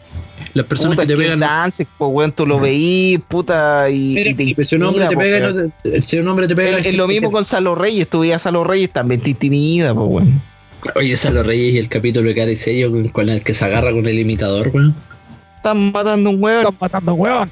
[0.56, 1.40] Las personas Puta, que te es que pegan.
[1.40, 5.04] Danzig, pues weón, tú lo veí, puta, y, Mira, y te pues, si un hombre
[5.04, 6.78] intimida, te po, pega, no si un hombre te pega.
[6.80, 9.94] Es, es lo mismo con Salo Reyes, tú veías a Salo Reyes, también te intimida,
[9.94, 10.42] pues weón.
[10.96, 13.92] Oye, Salo Reyes y el capítulo de Cari Sello con, con el que se agarra
[13.92, 14.96] con el imitador, weón.
[15.58, 16.60] Están matando un weón.
[16.60, 17.52] Están matando, weón.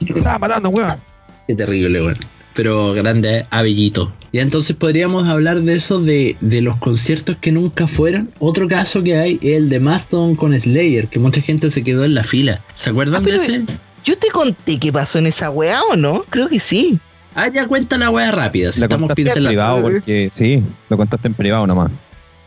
[0.00, 1.00] Están matando, weón.
[1.46, 2.18] Qué terrible, weón.
[2.54, 4.12] Pero grande, abellito.
[4.32, 8.30] Y entonces podríamos hablar de eso, de, de los conciertos que nunca fueron.
[8.38, 12.04] Otro caso que hay es el de Mastodon con Slayer, que mucha gente se quedó
[12.04, 12.60] en la fila.
[12.74, 13.64] ¿Se acuerdan Ah, de ese?
[14.04, 16.24] Yo te conté qué pasó en esa weá o no?
[16.30, 16.98] Creo que sí.
[17.34, 18.72] Ah, ya cuenta la wea rápida.
[18.72, 19.48] Si Lo estamos contaste en pincelando.
[19.50, 21.90] privado porque sí, lo contaste en privado nomás.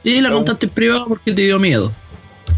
[0.04, 1.92] Sí, la contaste en privado porque te dio miedo.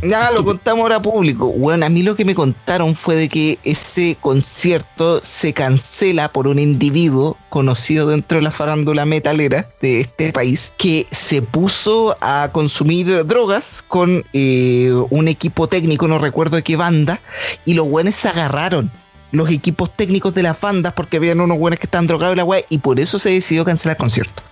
[0.02, 1.48] Ya lo contamos ahora público.
[1.48, 6.48] Bueno, a mí lo que me contaron fue de que ese concierto se cancela por
[6.48, 12.50] un individuo conocido dentro de la farándula metalera de este país que se puso a
[12.52, 17.20] consumir drogas con eh, un equipo técnico, no recuerdo de qué banda,
[17.66, 18.92] y los buenos se agarraron.
[19.32, 22.44] Los equipos técnicos de las bandas porque habían unos buenos que estaban drogados y la
[22.44, 24.44] weá, y por eso se decidió cancelar el concierto.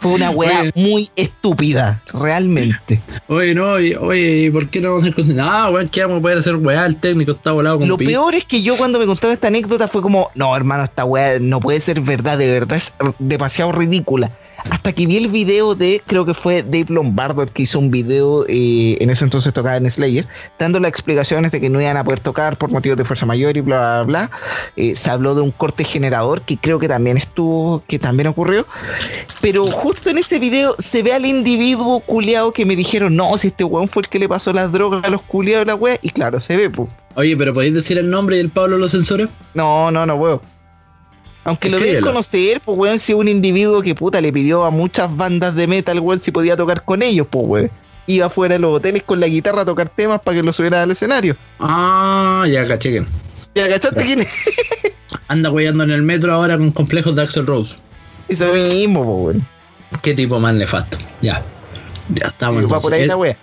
[0.00, 0.72] Fue una weá Oye.
[0.74, 3.00] muy estúpida, realmente.
[3.28, 5.36] Oye, no, oye, oye, ¿y ¿por qué no vamos a hacer cosas?
[5.40, 6.86] Ah, weón, ¿qué vamos a poder hacer weá?
[6.86, 9.88] El técnico está volado con Lo peor es que yo cuando me contaron esta anécdota
[9.88, 14.30] fue como, no, hermano, esta weá no puede ser verdad, de verdad es demasiado ridícula.
[14.70, 17.90] Hasta que vi el video de, creo que fue Dave Lombardo el que hizo un
[17.90, 20.26] video, eh, en ese entonces tocaba en Slayer,
[20.58, 23.56] dando las explicaciones de que no iban a poder tocar por motivos de fuerza mayor
[23.56, 24.30] y bla, bla, bla.
[24.76, 28.66] Eh, se habló de un corte generador que creo que también estuvo, que también ocurrió.
[29.40, 33.48] Pero justo en ese video se ve al individuo culeado que me dijeron, no, si
[33.48, 35.98] este weón fue el que le pasó las drogas a los culeados de la weá,
[36.02, 36.88] y claro, se ve, pues.
[37.14, 39.28] Oye, pero ¿podéis decir el nombre y el Pablo lo censura?
[39.54, 40.42] No, no, no puedo.
[41.46, 42.12] Aunque lo debes Escríbelo.
[42.12, 46.00] conocer, pues weón, si un individuo que puta le pidió a muchas bandas de metal,
[46.00, 47.70] weón, si podía tocar con ellos, pues weón.
[48.08, 50.80] Iba afuera de los hoteles con la guitarra a tocar temas para que lo subieran
[50.80, 51.36] al escenario.
[51.58, 53.06] Ah, ya caché que.
[53.54, 54.44] ¿Ya cachaste quién es?
[55.28, 57.74] Anda weyando en el metro ahora con complejos de Axel Rose.
[58.28, 59.46] Eso mismo, pues weón.
[60.02, 60.98] Qué tipo más nefasto.
[61.22, 61.42] Ya.
[62.08, 62.64] Ya estamos.
[62.70, 63.36] Va por ahí la wea.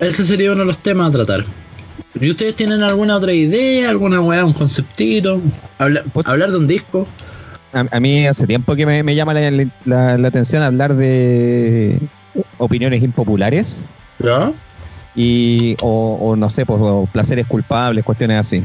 [0.00, 1.44] Ese sería uno de los temas a tratar.
[2.20, 5.40] ¿Y ustedes tienen alguna otra idea, alguna weá, un conceptito?
[5.78, 7.06] Habla- hablar de un disco.
[7.72, 9.50] A, a mí hace tiempo que me, me llama la,
[9.84, 11.98] la- la atención hablar de
[12.58, 13.82] opiniones impopulares.
[14.18, 14.52] ¿Ya?
[15.16, 18.62] y o, o no sé, pues o placeres culpables, cuestiones así.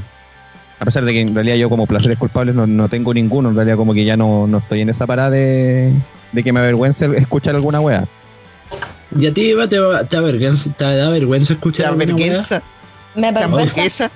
[0.79, 3.55] A pesar de que en realidad yo como placeres culpables no, no tengo ninguno, en
[3.55, 5.91] realidad como que ya no, no estoy en esa parada de,
[6.31, 8.05] de que me avergüence escuchar alguna wea.
[9.17, 9.77] ¿Y a ti, Eva, te,
[10.09, 12.61] te, avergüenza, te da vergüenza ¿Te escuchar da alguna vergüenza?
[13.15, 14.11] Me ¿Te avergüenza.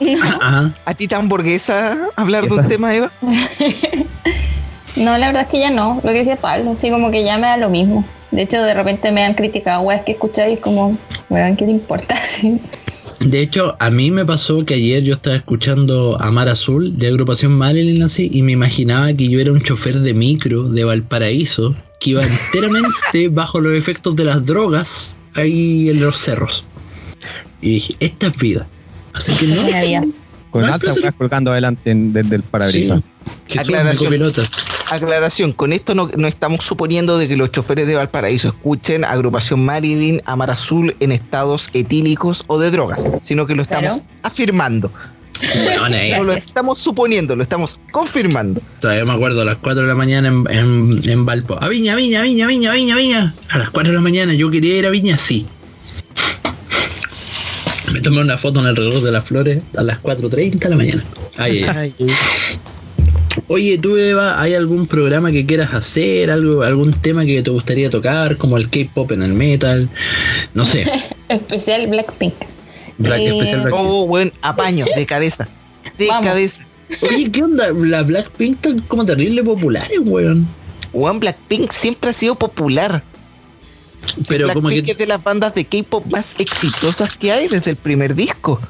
[0.84, 3.10] ¿A ti te hamburguesa hablar de un tema, Eva?
[4.96, 6.00] No, la verdad es que ya no.
[6.02, 8.04] Lo que decía Pablo, así como que ya me da lo mismo.
[8.32, 11.64] De hecho, de repente me han criticado weas que escucháis y es como, weón, ¿qué
[11.64, 12.16] te importa?
[12.24, 12.60] Sí.
[13.20, 17.08] De hecho, a mí me pasó que ayer yo estaba escuchando a Mar Azul de
[17.08, 21.74] agrupación Marilyn así y me imaginaba que yo era un chofer de micro de Valparaíso
[21.98, 26.62] que iba enteramente bajo los efectos de las drogas ahí en los cerros.
[27.60, 28.68] Y dije, esta es vida.
[29.18, 29.62] Así que no.
[30.50, 33.00] Con No, altas weas colgando adelante en- desde el parabrisas.
[33.48, 34.32] Sí, Aclaración.
[34.90, 39.62] Aclaración, con esto no, no estamos suponiendo de que los choferes de Valparaíso escuchen agrupación
[39.62, 44.04] Marilyn, Amar Azul en estados etílicos o de drogas, sino que lo estamos Claro.
[44.22, 44.90] afirmando.
[46.16, 48.62] No lo estamos suponiendo, lo estamos confirmando.
[48.80, 51.62] Todavía me acuerdo a las 4 de la mañana en, en, en Valpo.
[51.62, 53.34] A Viña, Viña, Viña, Viña, Viña, Viña.
[53.50, 55.46] A las 4 de la mañana yo quería ir a Viña, sí.
[57.92, 60.76] Me tomé una foto en el reloj de las flores a las 4.30 de la
[60.76, 61.04] mañana.
[61.36, 61.94] Ay, ay.
[63.46, 66.30] Oye, tú Eva, ¿hay algún programa que quieras hacer?
[66.30, 68.36] algo ¿Algún tema que te gustaría tocar?
[68.36, 69.88] Como el K-pop en el metal.
[70.54, 70.84] No sé.
[71.28, 72.34] Especial Blackpink.
[72.98, 75.48] Black, Eh, especial Black- Oh, buen apaño, de cabeza.
[75.96, 76.26] De Vamos.
[76.28, 76.66] cabeza.
[77.02, 77.70] Oye, ¿qué onda?
[77.72, 80.46] La Blackpink están como terrible populares, weón.
[80.92, 83.02] One Blackpink siempre ha sido popular.
[84.28, 87.76] Pero como que es de las bandas de K-pop más exitosas que hay desde el
[87.76, 88.60] primer disco.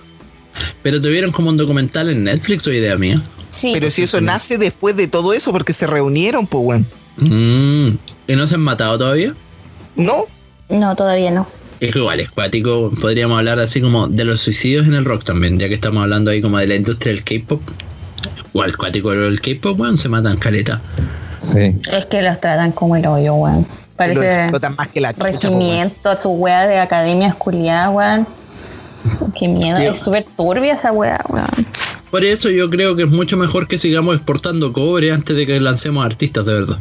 [0.82, 3.22] Pero tuvieron como un documental en Netflix o idea mía.
[3.48, 3.70] Sí.
[3.72, 4.24] Pero si eso sí.
[4.24, 6.86] nace después de todo eso, porque se reunieron, pues, weón.
[7.16, 7.96] Mm,
[8.28, 9.34] ¿Y no se han matado todavía?
[9.96, 10.26] No,
[10.68, 11.48] No, todavía no.
[11.80, 12.92] Es que igual, es cuático.
[13.00, 16.30] Podríamos hablar así como de los suicidios en el rock también, ya que estamos hablando
[16.30, 17.62] ahí como de la industria del K-pop.
[18.52, 20.82] Igual, cuático el K-pop, weón, se matan caleta.
[21.52, 21.76] Sí.
[21.92, 23.60] Es que los tratan como el hoyo, weón.
[23.62, 28.26] lo Parece explotan más que la chucha, pues, regimiento, su wea de academia culiadas, weón.
[29.38, 29.84] Qué miedo, Sí.
[29.84, 31.46] es súper turbia esa wea, weón.
[32.10, 35.58] Por eso yo creo que es mucho mejor que sigamos exportando cobre antes de que
[35.60, 36.78] lancemos artistas de verdad.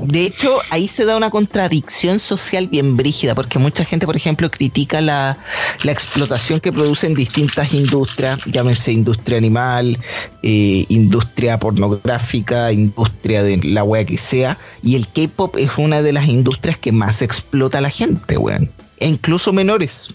[0.00, 4.50] De hecho, ahí se da una contradicción social bien brígida, porque mucha gente, por ejemplo,
[4.50, 5.38] critica la,
[5.82, 9.98] la explotación que producen distintas industrias, llámese industria animal,
[10.42, 16.12] eh, industria pornográfica, industria de la wea que sea, y el K-pop es una de
[16.12, 18.70] las industrias que más explota a la gente, weón.
[18.98, 20.10] E incluso menores.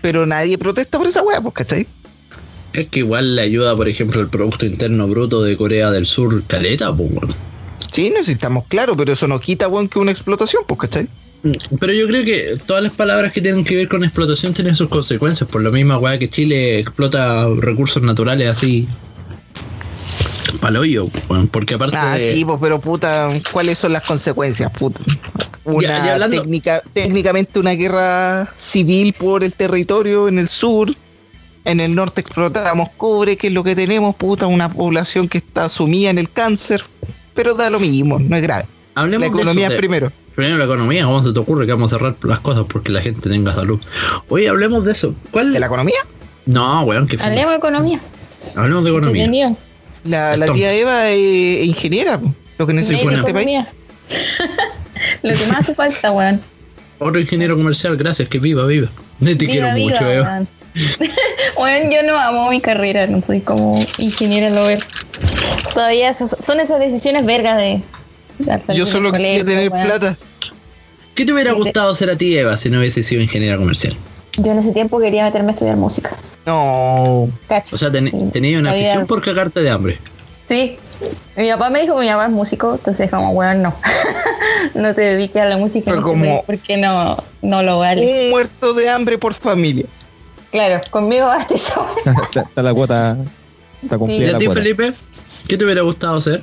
[0.00, 1.86] Pero nadie protesta por esa wea, pues, ¿cachai?
[2.72, 6.42] Es que igual le ayuda, por ejemplo, el Producto Interno Bruto de Corea del Sur,
[6.44, 7.48] caleta, pues, weón.
[7.98, 11.08] Sí, no, si estamos claros, pero eso no quita, weón, que una explotación, pues, ¿cachai?
[11.80, 14.88] Pero yo creo que todas las palabras que tienen que ver con explotación tienen sus
[14.88, 15.50] consecuencias.
[15.50, 18.86] Por lo mismo, weá, que Chile explota recursos naturales así.
[20.60, 21.08] Paloyo,
[21.50, 21.96] porque aparte.
[21.96, 24.70] Ah, de- sí, pues, pero puta, ¿cuáles son las consecuencias?
[24.72, 25.00] Puta?
[25.64, 30.94] Una Ya, ya hablando- técnica, técnicamente una guerra civil por el territorio en el sur.
[31.64, 35.68] En el norte explotamos cobre, que es lo que tenemos, puta, una población que está
[35.68, 36.82] sumida en el cáncer.
[37.38, 38.64] Pero da lo mismo, no es grave.
[38.94, 40.12] hablemos La de economía eso, es de- primero.
[40.34, 43.00] Primero la economía, ¿cómo se te ocurre que vamos a cerrar las cosas porque la
[43.00, 43.80] gente tenga salud?
[44.28, 45.14] Oye, hablemos de eso.
[45.30, 45.52] ¿Cuál?
[45.52, 45.98] ¿De la economía?
[46.46, 48.00] No, weón, que Hablemos de economía.
[48.54, 49.56] Hablemos de economía.
[50.04, 52.20] La, la tía Eva es ingeniera,
[52.58, 53.48] lo que necesita este país.
[53.48, 53.66] economía.
[55.22, 56.40] Lo que más hace falta, weón.
[56.98, 58.88] Otro ingeniero comercial, gracias, que viva, viva.
[59.22, 60.24] Te quiero Viva, mucho, Eva.
[60.32, 60.48] weón.
[61.56, 64.84] Weón, yo no amo mi carrera, no soy como ingeniera lover.
[65.74, 67.82] Todavía son esas decisiones vergas de.
[68.74, 70.16] Yo solo quería tener plata.
[71.14, 73.96] ¿Qué te hubiera gustado ser a ti, Eva, si no hubiese sido ingeniera comercial?
[74.36, 76.16] Yo en ese tiempo quería meterme a estudiar música.
[76.46, 77.28] No.
[77.48, 77.74] Cacho.
[77.74, 78.30] O sea, ten- Sí.
[78.32, 79.98] tenías una Había- afición por cagarte de hambre.
[80.48, 80.76] Sí.
[81.36, 83.74] Mi papá me dijo que mi papá es músico, entonces como, weón, no.
[84.74, 88.24] no te dediques a la música este como- porque no, no lo vale.
[88.24, 89.86] Un muerto de hambre por familia.
[90.52, 91.84] Claro, conmigo basta eso.
[92.22, 93.16] está, está la cuota.
[93.82, 94.46] Está ¿Y cumplida a la ti.
[94.48, 94.92] Felipe?
[95.48, 96.42] ¿Qué te hubiera gustado ser?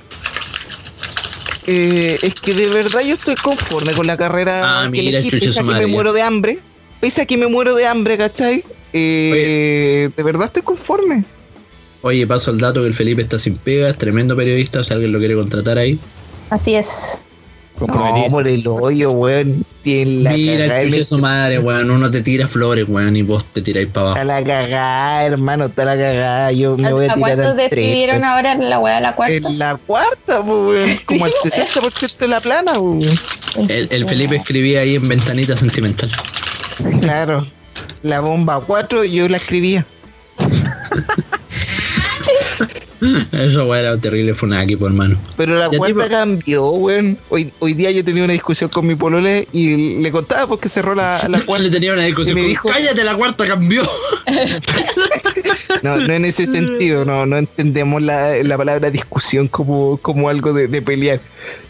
[1.67, 5.31] Eh, es que de verdad yo estoy conforme con la carrera Ah, que mira, elegí,
[5.31, 6.59] pese a que me muero de hambre.
[6.99, 8.63] Pese a que me muero de hambre, ¿cachai?
[8.93, 11.23] Eh, de verdad estoy conforme.
[12.01, 15.11] Oye, paso el dato que el Felipe está sin pega, es tremendo periodista, si alguien
[15.11, 15.99] lo quiere contratar ahí.
[16.49, 17.19] Así es.
[17.79, 19.65] No, por el hoyo, weón.
[19.83, 21.91] Tiene la Mira, cagada, el chucho su madre, weón.
[21.91, 24.39] Uno te tira flores, weón, y vos te tiráis para Está abajo.
[24.39, 26.51] la cagada, hermano, está la cagada.
[26.53, 28.29] Yo me voy a ¿A tirar cuántos despidieron tres.
[28.29, 29.35] ahora en la weá de la cuarta?
[29.35, 30.99] En la cuarta, pues, weón.
[31.05, 33.01] Como el 60% de la plana, weón.
[33.69, 36.11] El, el Felipe escribía ahí en ventanita sentimental.
[37.01, 37.45] Claro.
[38.03, 39.85] La bomba 4 yo la escribía.
[43.31, 44.33] Eso, weón, era terrible
[44.77, 45.17] por hermano.
[45.37, 47.17] Pero la cuarta cambió, weón.
[47.29, 50.95] Hoy, hoy día yo tenía una discusión con mi polole y le contaba porque cerró
[50.95, 51.63] la, la ¿Cuál cuarta.
[51.65, 52.37] le tenía una discusión?
[52.37, 53.83] Y me con- dijo- Cállate, la cuarta cambió.
[55.83, 60.53] No, no en ese sentido, no, no entendemos la, la palabra discusión como, como algo
[60.53, 61.19] de, de pelear.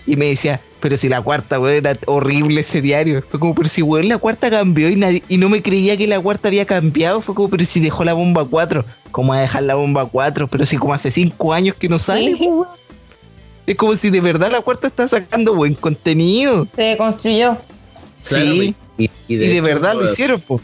[0.08, 3.24] Y me decía, pero si la cuarta, weón, era horrible ese diario.
[3.30, 6.08] Fue como, pero si, weón, la cuarta cambió y, nadie, y no me creía que
[6.08, 7.22] la cuarta había cambiado.
[7.22, 10.48] Fue como, pero si dejó la bomba 4, ¿cómo va a dejar la bomba 4?
[10.48, 12.46] Pero si como hace 5 años que no sale, Sí.
[12.48, 12.68] weón.
[13.68, 16.68] Es como si de verdad la cuarta está sacando buen contenido.
[16.76, 17.58] Se construyó.
[18.22, 18.76] sí.
[18.98, 20.62] Y, Y de, verdad lo hicieron, pues.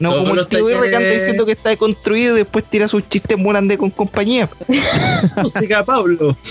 [0.00, 2.64] No todos como el tío R que anda talleres- diciendo que está deconstruido y después
[2.64, 4.48] tira sus chistes morande con compañía.
[5.42, 6.36] Música, Pablo.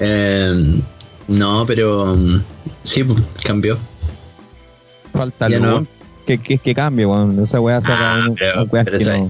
[0.00, 0.80] Eh,
[1.28, 2.42] no, pero mm,
[2.84, 3.78] sí, pues, cambió.
[5.12, 5.66] Falta Ya algo.
[5.80, 5.86] no.
[6.26, 7.40] Que, que, que cambie, weón.
[7.42, 9.26] Esa weá saca Ah, un, pero- pero no-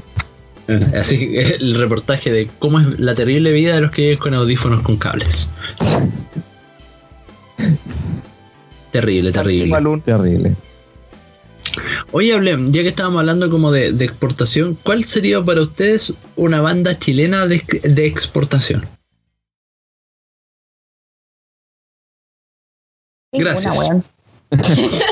[1.01, 4.35] Así que el reportaje de cómo es la terrible vida de los que viven con
[4.35, 5.49] audífonos con cables.
[8.91, 10.01] Terrible, terrible.
[10.05, 10.57] Terrible.
[12.13, 16.61] Oye, hablé, ya que estábamos hablando como de, de exportación, ¿cuál sería para ustedes una
[16.61, 18.87] banda chilena de, de exportación?
[23.33, 23.77] Gracias.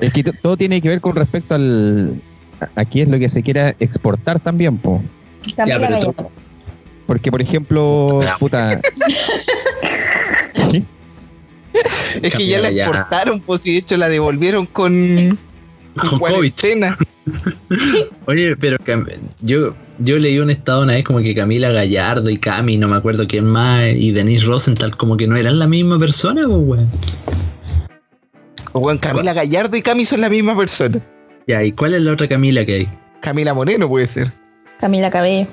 [0.00, 2.20] Es que to- todo tiene que ver con respecto al.
[2.60, 5.02] a- Aquí es lo que se quiera exportar también, po.
[5.56, 6.30] Camila pero tú- Gallardo.
[7.06, 8.80] Porque, por ejemplo, puta.
[12.22, 12.84] Es que ya la ya.
[12.84, 15.38] exportaron, pues y de hecho la devolvieron con,
[15.96, 16.96] con cuarentena.
[18.26, 18.76] Oye, pero
[19.42, 22.96] yo, yo leí un estado una vez como que Camila Gallardo y Cami, no me
[22.96, 26.90] acuerdo quién más, y Denise Rosenthal, como que no eran la misma persona, pues, weón.
[28.72, 31.00] O bueno, Camila Gallardo y Cami son la misma persona.
[31.46, 32.88] Ya, ¿y cuál es la otra Camila que hay?
[33.20, 34.32] Camila Moreno puede ser.
[34.80, 35.48] Camila Cabello.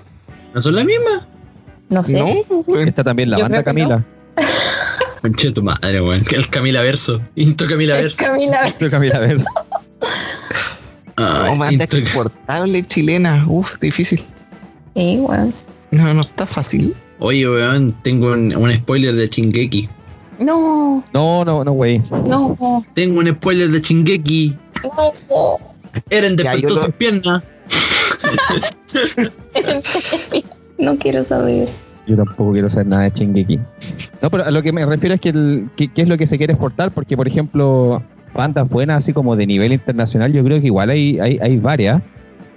[0.53, 1.27] ¿No son la misma?
[1.89, 2.19] No sé.
[2.19, 2.87] No, pues, weón.
[2.87, 4.03] Está también la Yo banda Camila.
[5.25, 6.23] Conche tu madre, weón.
[6.23, 7.19] Que el Camila Verso.
[7.35, 8.17] Intro Camila Verso.
[8.23, 8.59] Camila.
[8.91, 9.45] Camila Verso.
[11.17, 13.43] No, banda intro- exportable chilena.
[13.47, 14.23] Uf, difícil.
[14.95, 15.51] Sí, weón.
[15.89, 16.93] No, no está fácil.
[17.19, 19.89] Oye, weón, tengo un, un spoiler de Chingeki.
[20.37, 21.99] No, No, no, no, güey.
[22.11, 22.85] no, no.
[22.93, 24.55] Tengo un spoiler de Chingeki.
[26.11, 27.43] Eren Ya, despertó sin pierna.
[30.77, 31.69] No quiero saber.
[32.07, 33.59] Yo tampoco quiero saber nada de Chingeki.
[34.21, 36.25] No, pero a lo que me refiero es que, el, que- qué es lo que
[36.25, 38.01] se quiere exportar, porque por ejemplo,
[38.33, 42.01] bandas buenas así como de nivel internacional, yo creo que igual hay, hay, hay varias,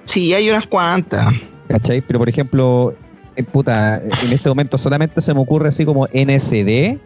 [0.04, 1.26] Sí, hay unas cuantas.
[1.68, 2.00] ¿cachai?
[2.00, 2.94] Pero por ejemplo,
[3.36, 6.98] eh, puta, en este momento solamente se me ocurre así como NSD,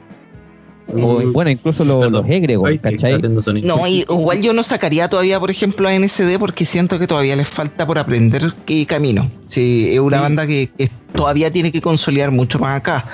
[0.92, 1.32] o Mm.
[1.32, 2.22] bueno, incluso lo- Perdón.
[2.26, 3.20] los egregos, ¿cachai?
[3.62, 7.36] No, y- igual yo no sacaría todavía, por ejemplo, a NSD porque siento que todavía
[7.36, 9.30] les falta por aprender qué camino.
[9.46, 10.22] Sí, es una Sí.
[10.22, 13.04] banda que, que todavía tiene que consolidar mucho más acá.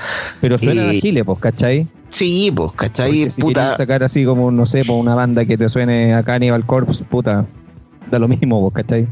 [0.41, 1.87] Pero suena Eh, a Chile, pues, ¿cachai?
[2.11, 3.11] Sí, pues, ¿cachai?
[3.19, 6.23] Porque si Puta, sacar así como, no sé, por una banda que te suene a
[6.23, 7.45] Cannibal Corpse, puta,
[8.11, 9.07] da lo mismo, pues, ¿cachai?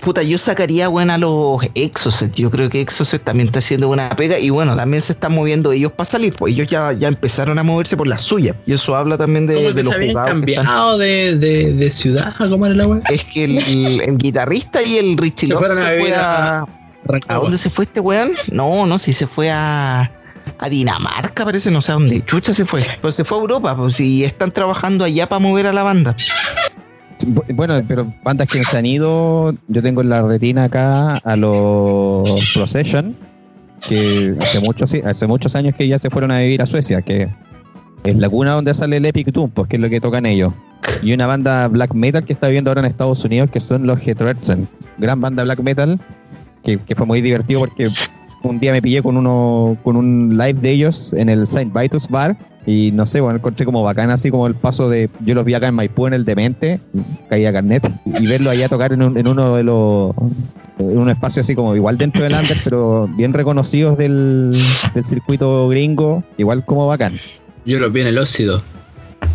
[0.00, 2.32] Puta, yo sacaría, bueno, a los Exocet.
[2.34, 5.72] Yo creo que Exocet también está haciendo buena pega y bueno, también se están moviendo
[5.72, 8.54] ellos para salir, pues ellos ya, ya empezaron a moverse por la suya.
[8.66, 10.06] Y eso habla también de, Como de que los jugados.
[10.06, 13.02] que están- cambiado de, de, de ciudad, ¿cómo era la weá?
[13.10, 16.66] Es que el, el- el guitarrista y el Richie Se se a fue a, a-
[17.28, 18.32] ¿A dónde se fue este weón?
[18.50, 20.10] No, no, sí se fue a,
[20.58, 22.24] a Dinamarca, parece, no sé a dónde.
[22.24, 22.82] Chucha se fue.
[23.00, 26.16] Pues se fue a Europa, pues y están trabajando allá para mover a la banda.
[27.24, 31.36] Bu- Bueno, pero bandas que se han ido, yo tengo en la retina acá a
[31.36, 33.14] los Procession,
[33.88, 37.28] que hace muchos, hace muchos años que ya se fueron a vivir a Suecia, que
[38.04, 40.52] es la cuna donde sale el Epic Doom, pues que es lo que tocan ellos.
[41.02, 43.98] Y una banda black metal que está viviendo ahora en Estados Unidos, que son los
[44.06, 45.98] Hetroerzen, gran banda black metal,
[46.62, 47.88] que, que fue muy divertido porque
[48.42, 52.08] un día me pillé con uno con un live de ellos en el Saint Vitus
[52.08, 52.36] Bar
[52.66, 55.54] y no sé, bueno, encontré como bacán así como el paso de yo los vi
[55.54, 56.80] acá en Maipú en el Demente,
[57.28, 60.12] caía carnet y verlo allá tocar en, un- en uno de los
[60.78, 64.50] en un espacio así como igual dentro del under pero bien reconocidos del,
[64.94, 67.18] del circuito gringo, igual como bacán
[67.64, 68.62] Yo los vi en el óxido.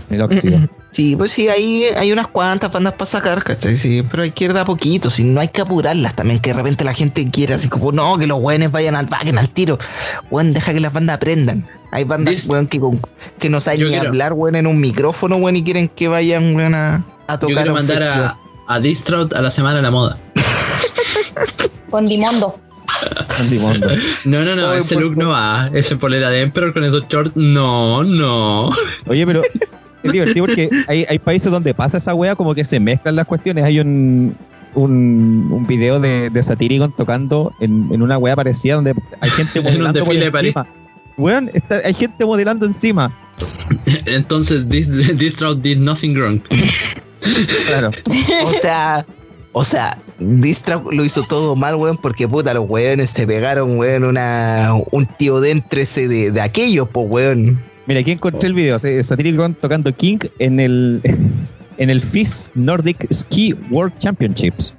[0.10, 0.60] en el óxido.
[0.92, 3.76] Sí, pues sí, ahí hay unas cuantas bandas para sacar, ¿cachai?
[3.76, 6.50] Sí, pero hay que ir de a poquito, si no hay que apurarlas también, que
[6.50, 9.50] de repente la gente quiera así como, no, que los weones vayan al vayan al
[9.50, 9.80] tiro.
[10.30, 11.66] Weón, deja que las bandas aprendan.
[11.94, 13.00] Hay bandas, weón, que, con-
[13.40, 16.10] que no saben Yo ni quiero- hablar, weón, en un micrófono, weón, y quieren que
[16.10, 17.56] vayan, weón, a, a Yo tocar.
[17.56, 18.38] quiero un mandar a,
[18.68, 20.18] a Distraut a la semana de la moda.
[21.90, 23.88] Con Dimondo.
[24.26, 25.70] No, no, no, ese look no va.
[25.74, 28.70] Ese polera de Emperor con esos shorts, no, no.
[29.08, 29.42] Oye, pero
[30.04, 33.28] es divertido porque hay, hay países donde pasa esa wea como que se mezclan las
[33.28, 33.64] cuestiones.
[33.64, 34.36] Hay un,
[34.76, 39.60] un, un video de, de Satyricon tocando en, en una wea parecida donde hay gente
[39.60, 40.68] En un modelando por de encima.
[41.18, 43.12] Weón, está- hay gente modelando encima.
[44.06, 44.88] Entonces, this,
[45.18, 46.40] this route did nothing wrong.
[47.68, 47.92] Claro.
[48.46, 49.06] O sea,
[49.52, 54.04] o sea, Distra lo hizo todo mal, weón, porque puta, los weones se pegaron, weón,
[54.04, 57.60] una, un tío dentro ese de, de aquellos, pues, weón.
[57.88, 58.78] Mira, aquí encontré el video.
[58.80, 61.02] Satyricon tocando King en el
[61.78, 64.76] en el FIS Nordic Ski World Championships.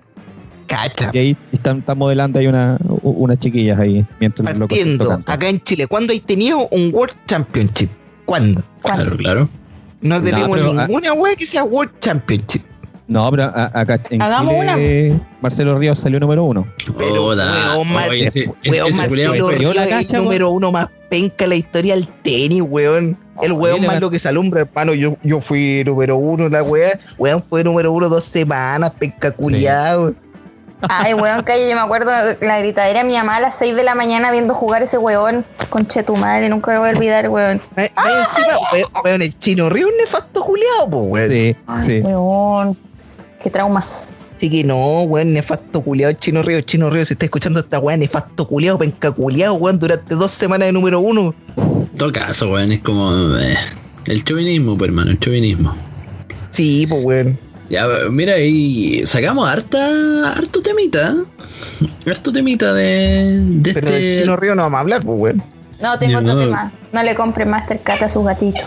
[0.66, 1.10] Cacha.
[1.12, 5.86] Y ahí están, están modelando ahí una, unas chiquillas ahí mientras Partiendo, acá en Chile,
[5.86, 7.90] ¿cuándo hay tenido un World Championship?
[8.24, 8.62] ¿Cuándo?
[8.82, 9.48] Claro, claro.
[10.00, 12.62] No tenemos pero, ah- ninguna wea que sea World Championship.
[13.08, 16.66] No, pero a- acá en Hagamos Chile Marcelo Ríos salió número uno.
[16.98, 20.50] Pero, da- weón, Mar- oye, ese- weón, ese Marcelo Ríos la es cacha, el número
[20.50, 23.18] uno más penca en la historia del tenis, weón.
[23.42, 24.94] El weón Oye, más lo que se alumbra, hermano.
[24.94, 26.98] Yo, yo fui número uno, la wea.
[27.18, 30.14] Weón fue número uno dos semanas, penca culiao.
[30.88, 33.84] Ay, weón, calle, yo me acuerdo la gritadera de mi mamá a las 6 de
[33.84, 35.44] la mañana viendo jugar ese weón.
[35.70, 37.62] Conche tu madre, nunca lo voy a olvidar, weón.
[37.76, 37.88] Más
[38.28, 41.30] encima, weón, weón, el chino río es un nefasto culiao, po, weón.
[41.30, 42.00] Sí, Ay, sí.
[42.00, 42.76] weón.
[43.42, 44.08] Qué traumas.
[44.36, 47.78] Así que no, weón, nefasto culiao, el chino río, chino río, si está escuchando esta
[47.78, 51.34] weá, nefasto culiao, penca culiao, weón, durante dos semanas de número uno.
[51.56, 53.56] En todo caso, weón, es como eh,
[54.06, 55.74] el chauvinismo, pues, hermano, el chauvinismo.
[56.50, 57.38] Sí, pues, weón.
[57.70, 61.14] Ya, mira, y sacamos harta, harto temita,
[61.80, 62.10] ¿eh?
[62.10, 64.00] harto temita de, de Pero este...
[64.00, 65.42] del chino río no vamos a hablar, pues, weón.
[65.80, 66.40] No, tengo Yo otro no.
[66.40, 66.72] tema.
[66.92, 68.66] No le compre Mastercard a sus gatitos.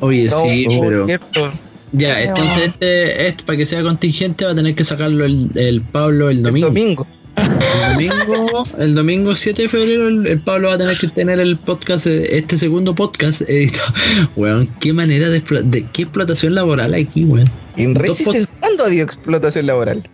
[0.00, 1.06] Oye, No, sí, pero...
[1.06, 1.52] cierto.
[1.92, 5.50] Ya, Pero- entonces este, este, para que sea contingente, va a tener que sacarlo el,
[5.54, 6.66] el Pablo el El domingo.
[6.68, 7.06] domingo.
[7.36, 11.40] El domingo, el domingo 7 de febrero, el, el Pablo va a tener que tener
[11.40, 13.92] el podcast, eh, este segundo podcast editado.
[14.36, 17.50] Weón, qué manera de, de qué explotación laboral hay aquí, weón.
[17.76, 20.08] En Dos Resistance, ¿cuándo ha habido explotación laboral?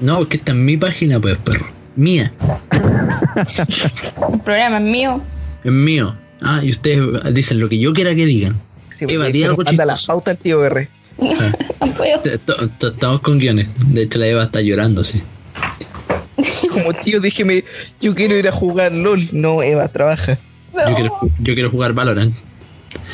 [0.00, 1.66] No, que está en mi página, pues, perro.
[1.96, 2.32] Mía,
[4.32, 5.22] El programa es mío.
[5.62, 6.14] es mío.
[6.42, 7.00] Ah, y ustedes
[7.32, 8.56] dicen lo que yo quiera que digan.
[8.96, 10.88] Sí, Eva, hecho, algo manda la pauta al tío R.
[11.80, 12.22] No puedo.
[12.24, 13.68] Estamos con guiones.
[13.88, 15.20] De hecho, la Eva está llorando, sí.
[16.70, 17.64] Como tío, déjeme,
[18.00, 19.28] yo quiero ir a jugar LOL.
[19.32, 20.38] No, Eva, trabaja.
[20.74, 20.94] Yo No.
[20.96, 22.34] quiero, yo quiero jugar Valorant.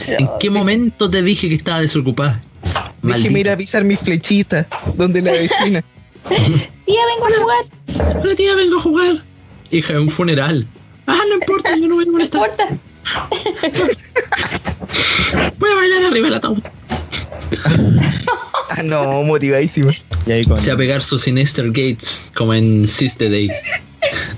[0.07, 2.41] ¿En qué momento te dije que estaba desocupada?
[3.03, 5.83] Déjeme ir a pisar mis flechitas, donde la vecina.
[6.29, 7.65] Tía, vengo a jugar.
[8.23, 9.23] Hola tía, vengo a jugar.
[9.71, 10.67] Hija, es un funeral.
[11.07, 12.51] Ah, no importa, yo no voy a No molestar.
[12.51, 12.69] importa.
[15.59, 16.63] Voy a bailar arriba del ataúd.
[18.91, 19.93] No, motivadísima.
[20.27, 23.53] Y ahí con, Se va a pegar sus Sinister Gates, como en Sister Days.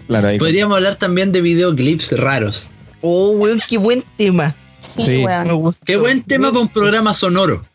[0.06, 2.68] claro, ahí con- Podríamos hablar también de videoclips raros.
[3.00, 4.54] Oh, weón, qué buen tema.
[4.78, 5.74] Sí, weón.
[5.84, 7.62] Qué buen tema para un programa sonoro.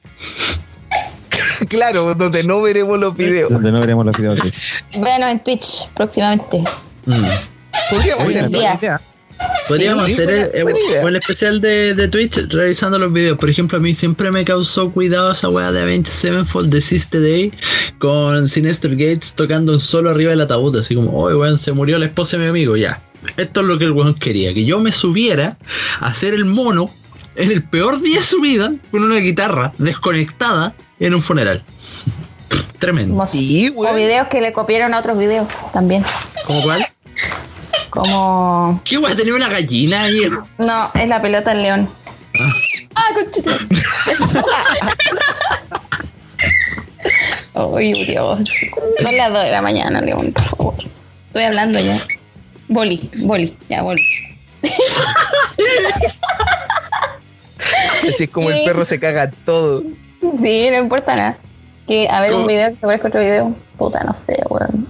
[1.69, 3.49] Claro, donde no veremos los videos.
[3.49, 4.35] donde no veremos los videos.
[4.39, 6.59] de- Véanos en Twitch próximamente.
[7.05, 7.13] Mm.
[7.89, 8.27] Podríamos.
[9.67, 13.37] Podríamos Sí, hacer el, especial de, de Twitch revisando los videos.
[13.37, 17.21] Por ejemplo, a mí siempre me causó cuidado esa weá de Avenged Sevenfold de Sister
[17.21, 17.51] Day
[17.99, 20.77] con Sinister Gates tocando un solo arriba del ataúd.
[20.77, 22.77] Así como, oye, weón, se murió la esposa de mi amigo.
[22.77, 23.01] Ya.
[23.35, 24.53] Esto es lo que el weón quería.
[24.53, 25.57] Que yo me subiera
[25.99, 26.89] a hacer el mono
[27.35, 31.63] en el peor día de su vida con una guitarra desconectada en un funeral.
[32.79, 33.27] Tremendo.
[33.27, 36.05] Sí, o videos que le copiaron a otros videos también.
[36.45, 36.85] ¿Cómo cuál?
[37.97, 38.81] Como.
[38.83, 39.15] ¿Qué weá?
[39.15, 40.29] Tenía una gallina ahí.
[40.57, 41.89] No, es la pelota del león.
[42.95, 43.51] Ah, conchito.
[47.65, 48.39] Uy, Dios.
[49.03, 50.75] Son las 2 de la mañana, León, por favor.
[51.27, 51.97] Estoy hablando ya.
[52.67, 54.01] Boli, boli, ya, boli.
[58.03, 59.81] Así es como el perro se caga todo.
[60.37, 61.37] Sí, no importa nada.
[61.87, 63.55] Que, a ver, un video que parezca a otro video.
[63.77, 64.87] Puta, no sé, weón.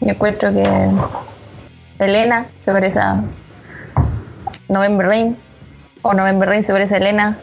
[0.00, 0.90] Yo encuentro que
[2.04, 3.22] Elena se parece a
[4.68, 5.36] November Rain.
[6.02, 7.38] O November Rain se parece a Elena.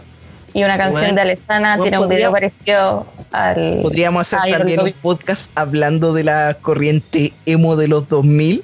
[0.54, 3.80] Y una canción de Alessana tiene un video parecido al.
[3.82, 8.64] Podríamos hacer también un podcast hablando de la corriente emo de los 2000.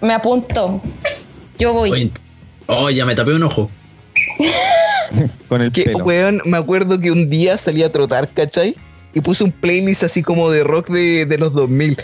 [0.00, 0.80] Me apunto.
[1.58, 1.90] Yo voy.
[1.92, 2.10] Oye,
[2.66, 3.70] oh, ya me tapé un ojo.
[5.48, 6.04] Con el Que, pelo.
[6.04, 8.76] weón, me acuerdo que un día salí a trotar, ¿cachai?
[9.14, 11.98] Y puse un playlist así como de rock de, de los 2000.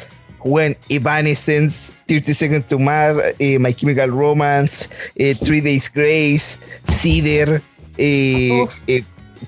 [0.45, 7.63] Weón, Evanescence, 30 Seconds to Mars, eh, My Chemical Romance, eh, Three Days Grace, Cider,
[7.97, 9.03] eh, eh,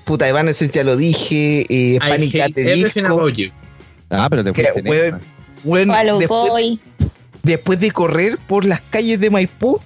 [0.05, 2.99] puta, Evanescence ya lo dije, eh, I Panic at the Disco.
[4.09, 5.13] Ah, pero te Que,
[5.63, 6.79] weón, Follow después, Boy.
[7.43, 9.79] después de correr por las calles de Maipú,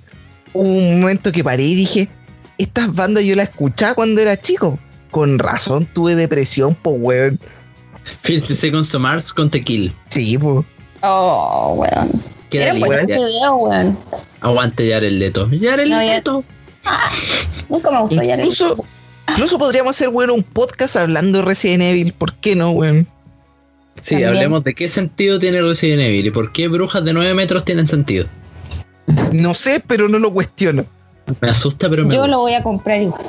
[0.53, 2.07] hubo un momento que paré y dije,
[2.57, 4.79] estas bandas yo las escuchaba cuando era chico.
[5.09, 7.37] con razón tuve depresión, po, weón.
[8.23, 9.93] 50 Seconds to Mars con Tequila.
[10.09, 10.63] Sí, po.
[11.03, 12.21] Oh, weón.
[12.51, 12.99] Bueno limpia.
[13.15, 13.97] ese video, weón.
[14.41, 15.47] Aguante Jared Leto.
[15.49, 16.43] Jared No, ya- Leto.
[17.69, 18.35] Nunca me gustó ya.
[18.35, 18.83] Incluso,
[19.29, 22.13] incluso podríamos hacer, weón, un podcast hablando de Resident Evil.
[22.13, 23.07] ¿Por qué no, weón?
[24.01, 24.29] Sí, También.
[24.29, 27.87] hablemos de qué sentido tiene Resident Evil y por qué brujas de 9 metros tienen
[27.87, 28.25] sentido.
[29.31, 30.85] No sé, pero no lo cuestiono.
[31.39, 32.31] Me asusta, pero me Yo gusta.
[32.35, 33.21] lo voy a comprar igual.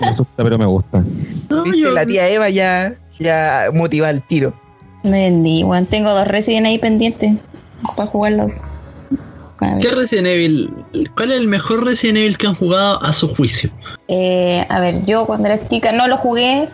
[0.00, 1.04] Me asusta, pero me gusta.
[1.48, 4.52] No, Viste, yo- la tía Eva ya, ya motiva el tiro.
[5.08, 5.86] Me vendí, weón.
[5.86, 7.36] Tengo dos Resident ahí pendientes
[7.96, 8.50] para jugarlo.
[9.80, 10.70] ¿Qué Resident Evil?
[11.16, 13.70] ¿Cuál es el mejor Resident Evil que han jugado a su juicio?
[14.06, 16.68] Eh, a ver, yo cuando era chica no lo jugué,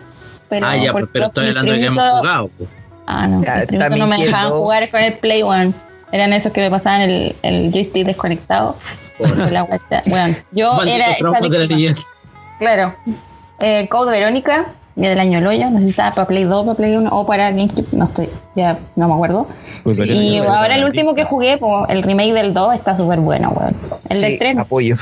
[0.49, 0.67] pero.
[0.67, 2.47] ah, ya, pero los- estoy hablando de que hemos jugado.
[2.49, 2.65] po.
[3.07, 3.43] Ah, no.
[3.43, 5.73] Ya, no me dejaban jugar con el Play One.
[6.11, 8.77] Eran esos que me pasaban el, el joystick desconectado.
[9.49, 9.63] La.
[10.05, 11.07] Bueno, yo era.
[11.07, 11.77] esa traumas de la víctima.
[11.77, 11.97] niñez.
[12.59, 12.95] Claro.
[13.59, 15.69] Eh, Code Verónica, ya del año del hoyo.
[15.69, 17.87] No sé si estaba para Play 2, para Play 1 o para GameCube.
[17.91, 19.47] No estoy, ya no me acuerdo.
[19.83, 23.49] Pues, Y ahora el último que jugué, po, el remake del 2, está súper bueno,
[23.49, 23.75] weón.
[24.09, 24.95] El Sí, del 3, apoyo.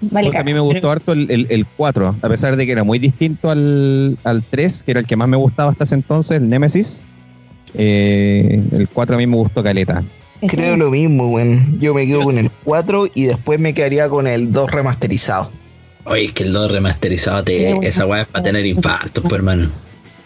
[0.00, 0.36] vale.
[0.36, 2.98] A mí me gustó harto el, el, el 4, a pesar de que era muy
[2.98, 6.48] distinto al, al 3, que era el que más me gustaba hasta ese entonces, el
[6.48, 7.04] Nemesis.
[7.74, 10.02] Eh, el 4 a mí me gustó caleta.
[10.40, 11.78] Creo lo mismo, weón.
[11.80, 15.50] Yo me quedo con el 4 y después me quedaría con el 2 remasterizado.
[16.08, 19.34] Oye, es que el 2 remasterizado, te, Sí, esa weá es para tener infartos, pues
[19.34, 19.70] hermano.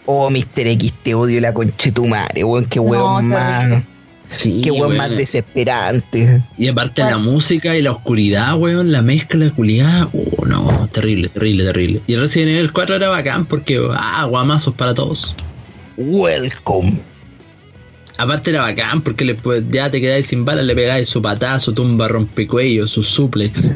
[0.05, 0.67] Oh, Mr.
[0.67, 2.65] X, te odio la conchetumare, weón.
[2.65, 3.83] Qué No, weón qué más.
[4.27, 4.97] Sí, Qué weón weón.
[4.97, 6.41] más desesperante.
[6.57, 7.17] Y aparte Bueno.
[7.17, 12.01] la música y la oscuridad, weón, la mezcla culiada, oh no, terrible, terrible, terrible.
[12.07, 15.35] Y el Resident Evil 4 era bacán porque, ah, guamazos para todos.
[15.97, 16.99] Welcome.
[18.17, 21.73] Aparte era bacán porque le, pues, ya te quedáis sin balas, le pegáis su patazo,
[21.73, 23.71] tumba, rompecuello, su suplex.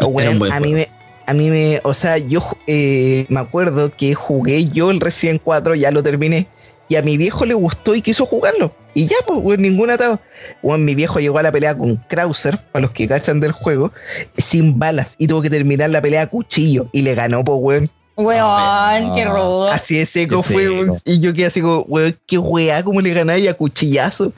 [0.00, 0.88] Oh, weón, a mí me.
[1.30, 1.80] A mí me.
[1.84, 6.48] O sea, yo eh, me acuerdo que jugué yo el Resident 4, ya lo terminé.
[6.88, 8.74] Y a mi viejo le gustó y quiso jugarlo.
[8.94, 10.18] Y ya, pues, weón, ningún atado.
[10.60, 13.92] Weón, mi viejo llegó a la pelea con Krauser, para los que cachan del juego,
[14.36, 15.14] sin balas.
[15.18, 16.88] Y tuvo que terminar la pelea a cuchillo.
[16.92, 17.90] Y le ganó, pues, weón.
[18.16, 19.34] Weón, qué No.
[19.36, 19.68] rudo.
[19.70, 20.82] Así de seco Qué fue.
[20.82, 20.96] seco.
[21.04, 24.32] Y yo quedé así como, weón, qué weá, cómo le ganáis a cuchillazo.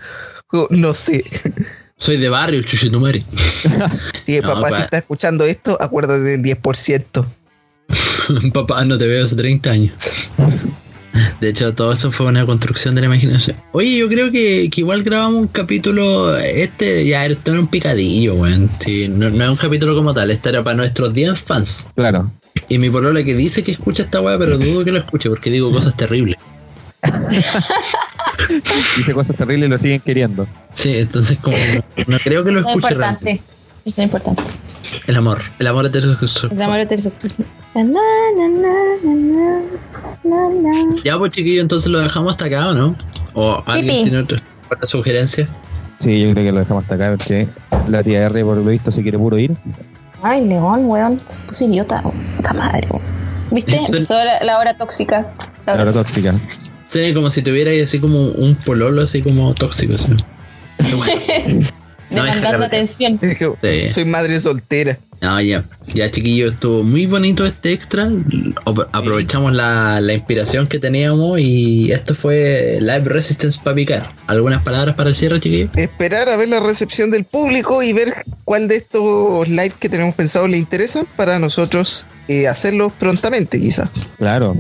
[0.47, 1.25] Como, No sé.
[2.03, 3.25] Soy de barrio, chuchetumare.
[4.25, 7.25] Si No, papá, pa- si está escuchando esto, acuérdate del 10%.
[8.53, 9.93] Papá, no te veo hace 30 años.
[11.41, 13.57] De hecho, todo eso fue una construcción de la imaginación.
[13.71, 16.37] Oye, yo creo que, que igual grabamos un capítulo.
[16.37, 18.69] Este ya esto era un picadillo, weón.
[18.81, 20.33] Sí, no, no es un capítulo como tal.
[20.33, 21.87] Este era para nuestros 10 fans.
[21.95, 22.29] Claro.
[22.69, 25.51] Y mi polola que dice que escucha esta weá, pero dudo que lo escuche porque
[25.53, 26.37] digo cosas terribles.
[28.97, 30.47] Dice cosas terribles y lo siguen queriendo.
[30.75, 33.31] Sí, entonces como no, no creo que lo Eso es escuche realmente.
[33.31, 33.53] importante.
[33.85, 34.43] Eso es importante.
[35.07, 36.53] El amor, el amor heterosexual.
[36.53, 37.33] El amor heterosexual.
[41.05, 42.95] Ya pues chiquillo, entonces lo dejamos hasta acá, ¿o no?
[43.35, 44.03] ¿O alguien Pipi.
[44.11, 44.37] tiene otra,
[44.71, 45.49] otra sugerencia?
[45.99, 47.47] Sí, yo creo que lo dejamos hasta acá porque
[47.89, 49.53] la tía R por lo visto se quiere puro ir.
[50.23, 51.21] Ay, León, weón.
[51.29, 52.03] Se puso idiota.
[52.37, 53.03] Puta madre, weón.
[53.51, 53.77] ¿Viste?
[53.77, 55.27] Empezó la, la hora tóxica.
[55.67, 56.35] La hora La hora tóxica.
[56.93, 59.93] Sí, como si tuviera ahí así como un pololo así como tóxico.
[59.95, 60.15] ¿sí?
[62.11, 63.19] No, demandando atención.
[63.63, 63.89] Sí.
[63.89, 64.99] Soy madre soltera.
[65.23, 65.65] No, ya,
[65.95, 68.07] ya chiquillo, estuvo muy bonito este extra.
[68.67, 74.13] Apro- Aprovechamos la, la inspiración que teníamos y esto fue Live Resistance para picar.
[74.27, 75.71] ¿Algunas palabras para el cierre, chiquillo?
[75.75, 78.13] Esperar a ver la recepción del público y ver
[78.45, 83.89] cuál de estos live que tenemos pensado le interesan para nosotros eh, hacerlos prontamente, quizás.
[84.19, 84.55] Claro.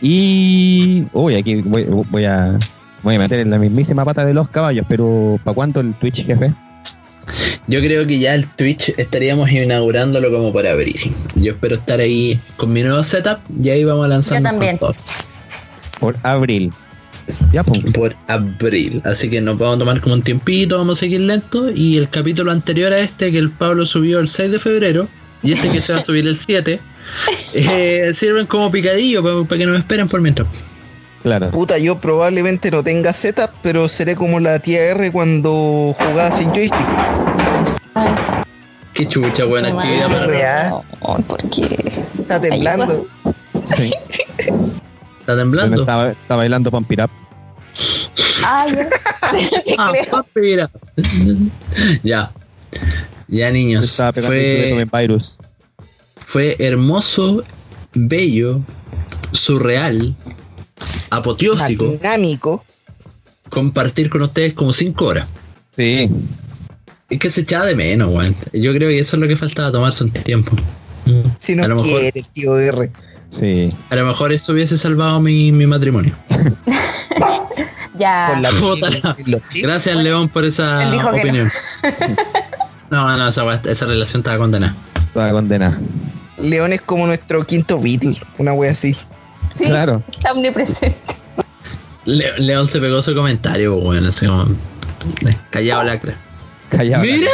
[0.00, 1.04] Y.
[1.12, 2.58] Uy, aquí voy, voy a.
[3.02, 6.26] Voy a meter en la mismísima pata de los caballos, pero ¿para cuánto el Twitch,
[6.26, 6.52] jefe?
[7.66, 11.14] Yo creo que ya el Twitch estaríamos inaugurándolo como por abril.
[11.34, 14.78] Yo espero estar ahí con mi nuevo setup y ahí vamos a lanzar Yo también.
[14.78, 16.72] Por abril.
[17.52, 17.80] Ya, pues.
[17.94, 19.02] por abril.
[19.04, 21.70] Así que nos vamos a tomar como un tiempito, vamos a seguir lento.
[21.70, 25.08] Y el capítulo anterior a este, que el Pablo subió el 6 de febrero,
[25.42, 26.80] y este que se va a subir el 7,
[27.54, 30.48] eh, sirven como picadillo para que nos esperen por mientras.
[31.22, 31.50] Claro.
[31.50, 36.50] Puta, yo probablemente no tenga setup, pero seré como la tía R cuando jugaba sin
[36.50, 36.86] joystick.
[37.94, 38.08] Ay,
[38.94, 40.72] Qué chucha, buena actividad para Real.
[41.06, 42.04] Ay, ¿por qué?
[42.18, 43.06] Está temblando.
[43.76, 43.92] Sí.
[44.38, 44.52] Está
[45.34, 45.80] Bueno, temblando.
[45.82, 47.10] está, está bailando Up.
[48.44, 48.72] Ay,
[49.66, 49.76] ya.
[49.78, 49.92] Ah,
[50.34, 50.70] mira.
[52.02, 52.32] ya.
[53.28, 53.86] Ya niños.
[53.86, 55.38] Estaba pegando Fue, Virus.
[56.30, 57.42] Fue hermoso,
[57.92, 58.60] bello,
[59.32, 60.14] surreal,
[61.10, 62.64] apoteósico Dinámico.
[63.48, 65.28] compartir con ustedes como 5 horas.
[65.76, 66.08] Sí.
[67.08, 68.36] Es que se echaba de menos, weón.
[68.52, 70.56] Yo creo que eso es lo que faltaba, tomarse un tiempo.
[71.38, 72.00] Si a no lo mejor,
[72.32, 72.92] tío R.
[73.28, 73.72] Sí.
[73.90, 76.14] A lo mejor eso hubiese salvado mi, mi matrimonio.
[77.98, 78.28] Ya.
[78.32, 79.14] Con la Puta.
[79.60, 80.78] Gracias, León, por esa
[81.12, 81.50] opinión.
[82.90, 84.74] No, no, esa, wea- esa relación estaba condenada.
[85.14, 85.78] Toda condenada.
[86.42, 88.96] León es como nuestro quinto Beatle, una wea así.
[89.54, 90.02] Sí, Claro.
[90.10, 90.96] está omnipresente.
[92.04, 94.46] Le- León se pegó su comentario, pues, bueno, así como.
[95.50, 96.14] Callado lacra.
[96.70, 97.02] Callado.
[97.02, 97.30] Mira,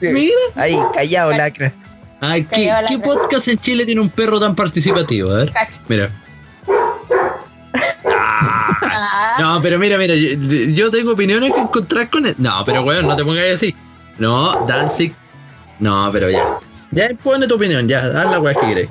[0.00, 0.08] Sí.
[0.14, 0.32] mira.
[0.56, 1.72] Ahí, callado, lacra.
[2.20, 3.12] Ay, ¿qué, Callado qué lacra.
[3.14, 5.30] podcast en Chile tiene un perro tan participativo?
[5.30, 5.80] A ver, Cacho.
[5.88, 6.10] mira.
[8.04, 10.30] Ah, No, pero mira, mira, yo,
[10.72, 12.34] yo tengo opiniones que encontrar con él.
[12.38, 13.74] No, pero weón, no te pongas así.
[14.18, 15.14] No, Danzig.
[15.78, 16.58] No, pero ya.
[16.90, 18.88] Ya pone tu opinión, ya, haz la weá que quieres.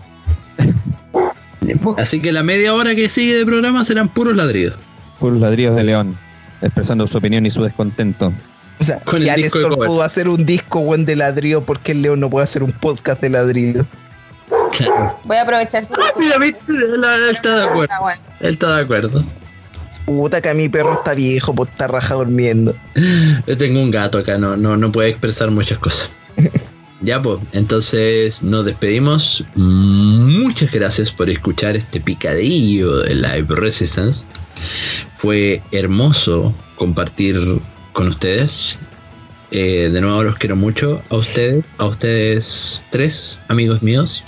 [1.98, 4.80] Así que la media hora que sigue de programa serán puros ladridos.
[5.20, 6.18] Puros ladrillos de León.
[6.62, 8.34] Expresando su opinión y su descontento.
[8.80, 12.02] O sea, Con si Alestor pudo hacer un disco buen de ladrillo, ¿por qué el
[12.04, 13.86] León no puede hacer un podcast de ladrillo?
[14.72, 15.20] Claro.
[15.24, 15.94] voy a aprovechar su.
[16.18, 17.84] Mira, viste, él, él está de acuerdo.
[17.84, 18.22] Está bueno.
[18.40, 19.24] Él está de acuerdo.
[20.06, 22.76] Puta que mi perro está viejo, pues está raja durmiendo.
[23.46, 26.10] Yo tengo un gato acá, no, no, no puede expresar muchas cosas.
[27.02, 29.44] Ya, pues, entonces nos despedimos.
[29.56, 34.24] Muchas gracias por escuchar este picadillo de Live Resistance.
[35.20, 37.60] Fue hermoso compartir
[37.94, 38.80] con ustedes.
[39.50, 44.22] Eh, de nuevo los quiero mucho a ustedes, a ustedes tres, amigos míos.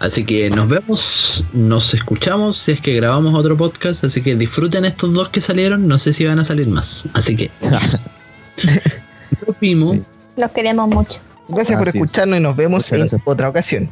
[0.00, 4.04] Así que nos vemos, nos escuchamos si es que grabamos otro podcast.
[4.04, 5.86] Así que disfruten estos dos que salieron.
[5.86, 7.06] No sé si van a salir más.
[7.12, 7.50] Así que
[9.46, 10.02] yo Pimo, Sí.
[10.36, 11.20] Los queremos mucho.
[11.48, 11.94] Gracias por es.
[11.94, 13.22] escucharnos y nos vemos Muchas en gracias.
[13.24, 13.88] otra ocasión.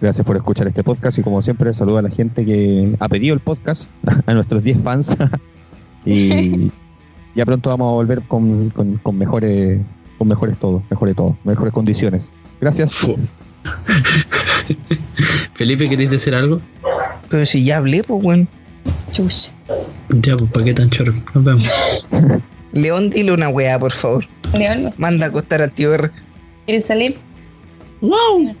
[0.00, 3.34] Gracias por escuchar este podcast y como siempre saludo a la gente que ha pedido
[3.34, 3.88] el podcast,
[4.26, 5.16] a nuestros 10 fans.
[6.04, 6.70] y
[7.34, 9.80] ya pronto vamos a volver con, con- con mejores
[10.18, 12.32] con mejores todo, mejores todo, mejores condiciones.
[12.60, 12.92] Gracias.
[15.54, 16.60] Felipe, ¿querés decir algo?
[17.28, 18.48] Pero si ya hablé, pues, weón.
[19.12, 19.52] Chucha.
[20.10, 21.14] Ya, pues, ¿para qué tan choro?
[21.34, 22.04] Nos vemos.
[22.72, 24.24] León, dile una weá, por favor.
[24.56, 26.10] León, Manda a acostar al tío R.
[26.68, 27.18] ¿quieres salir?
[28.02, 28.54] ¡Wow!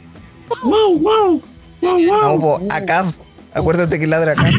[0.64, 1.42] ¡Wow, wow!
[1.82, 3.12] No, po, acá.
[3.52, 4.50] Acuérdate que ladra acá.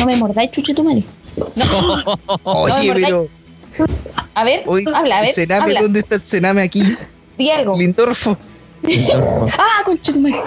[0.00, 1.04] No me mordáis, chuche tu madre.
[2.42, 3.28] Oye, pero.
[4.34, 5.34] A ver, Hoy, habla, a ver.
[5.36, 5.82] Cename, habla.
[5.82, 6.96] ¿dónde está el cename aquí?
[7.38, 7.78] Di algo.
[7.78, 8.36] Lindorfo.
[9.58, 10.40] Ah, concha tu madre.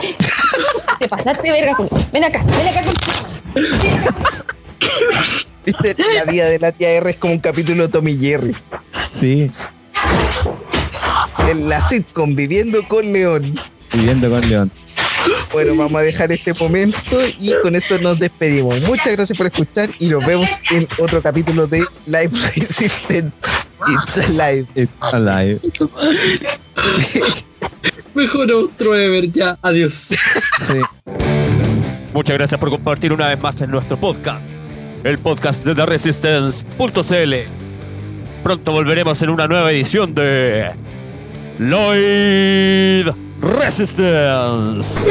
[0.99, 1.89] Te pasaste, verga, culo.
[2.11, 3.11] Ven acá, ven acá, concha.
[5.65, 8.55] Viste, la vida de la tía R es como un capítulo de Tommy Jerry.
[9.13, 9.51] Sí,
[11.49, 13.55] En la sitcom Viviendo con León.
[13.93, 14.71] viviendo con León.
[15.53, 18.81] Bueno, vamos a dejar este momento y con esto nos despedimos.
[18.81, 23.33] Muchas gracias por escuchar y nos vemos en otro capítulo de Live Resistant.
[23.87, 24.65] It's Alive.
[24.75, 25.59] It's alive.
[28.15, 29.57] Mejor otro ever, ya.
[29.61, 30.07] Adiós.
[30.65, 30.73] Sí.
[32.13, 34.41] Muchas gracias por compartir una vez más en nuestro podcast,
[35.03, 37.70] el podcast de The Resistance.cl.
[38.43, 40.71] Pronto volveremos en una nueva edición de
[41.59, 45.09] Lloyd Resistance.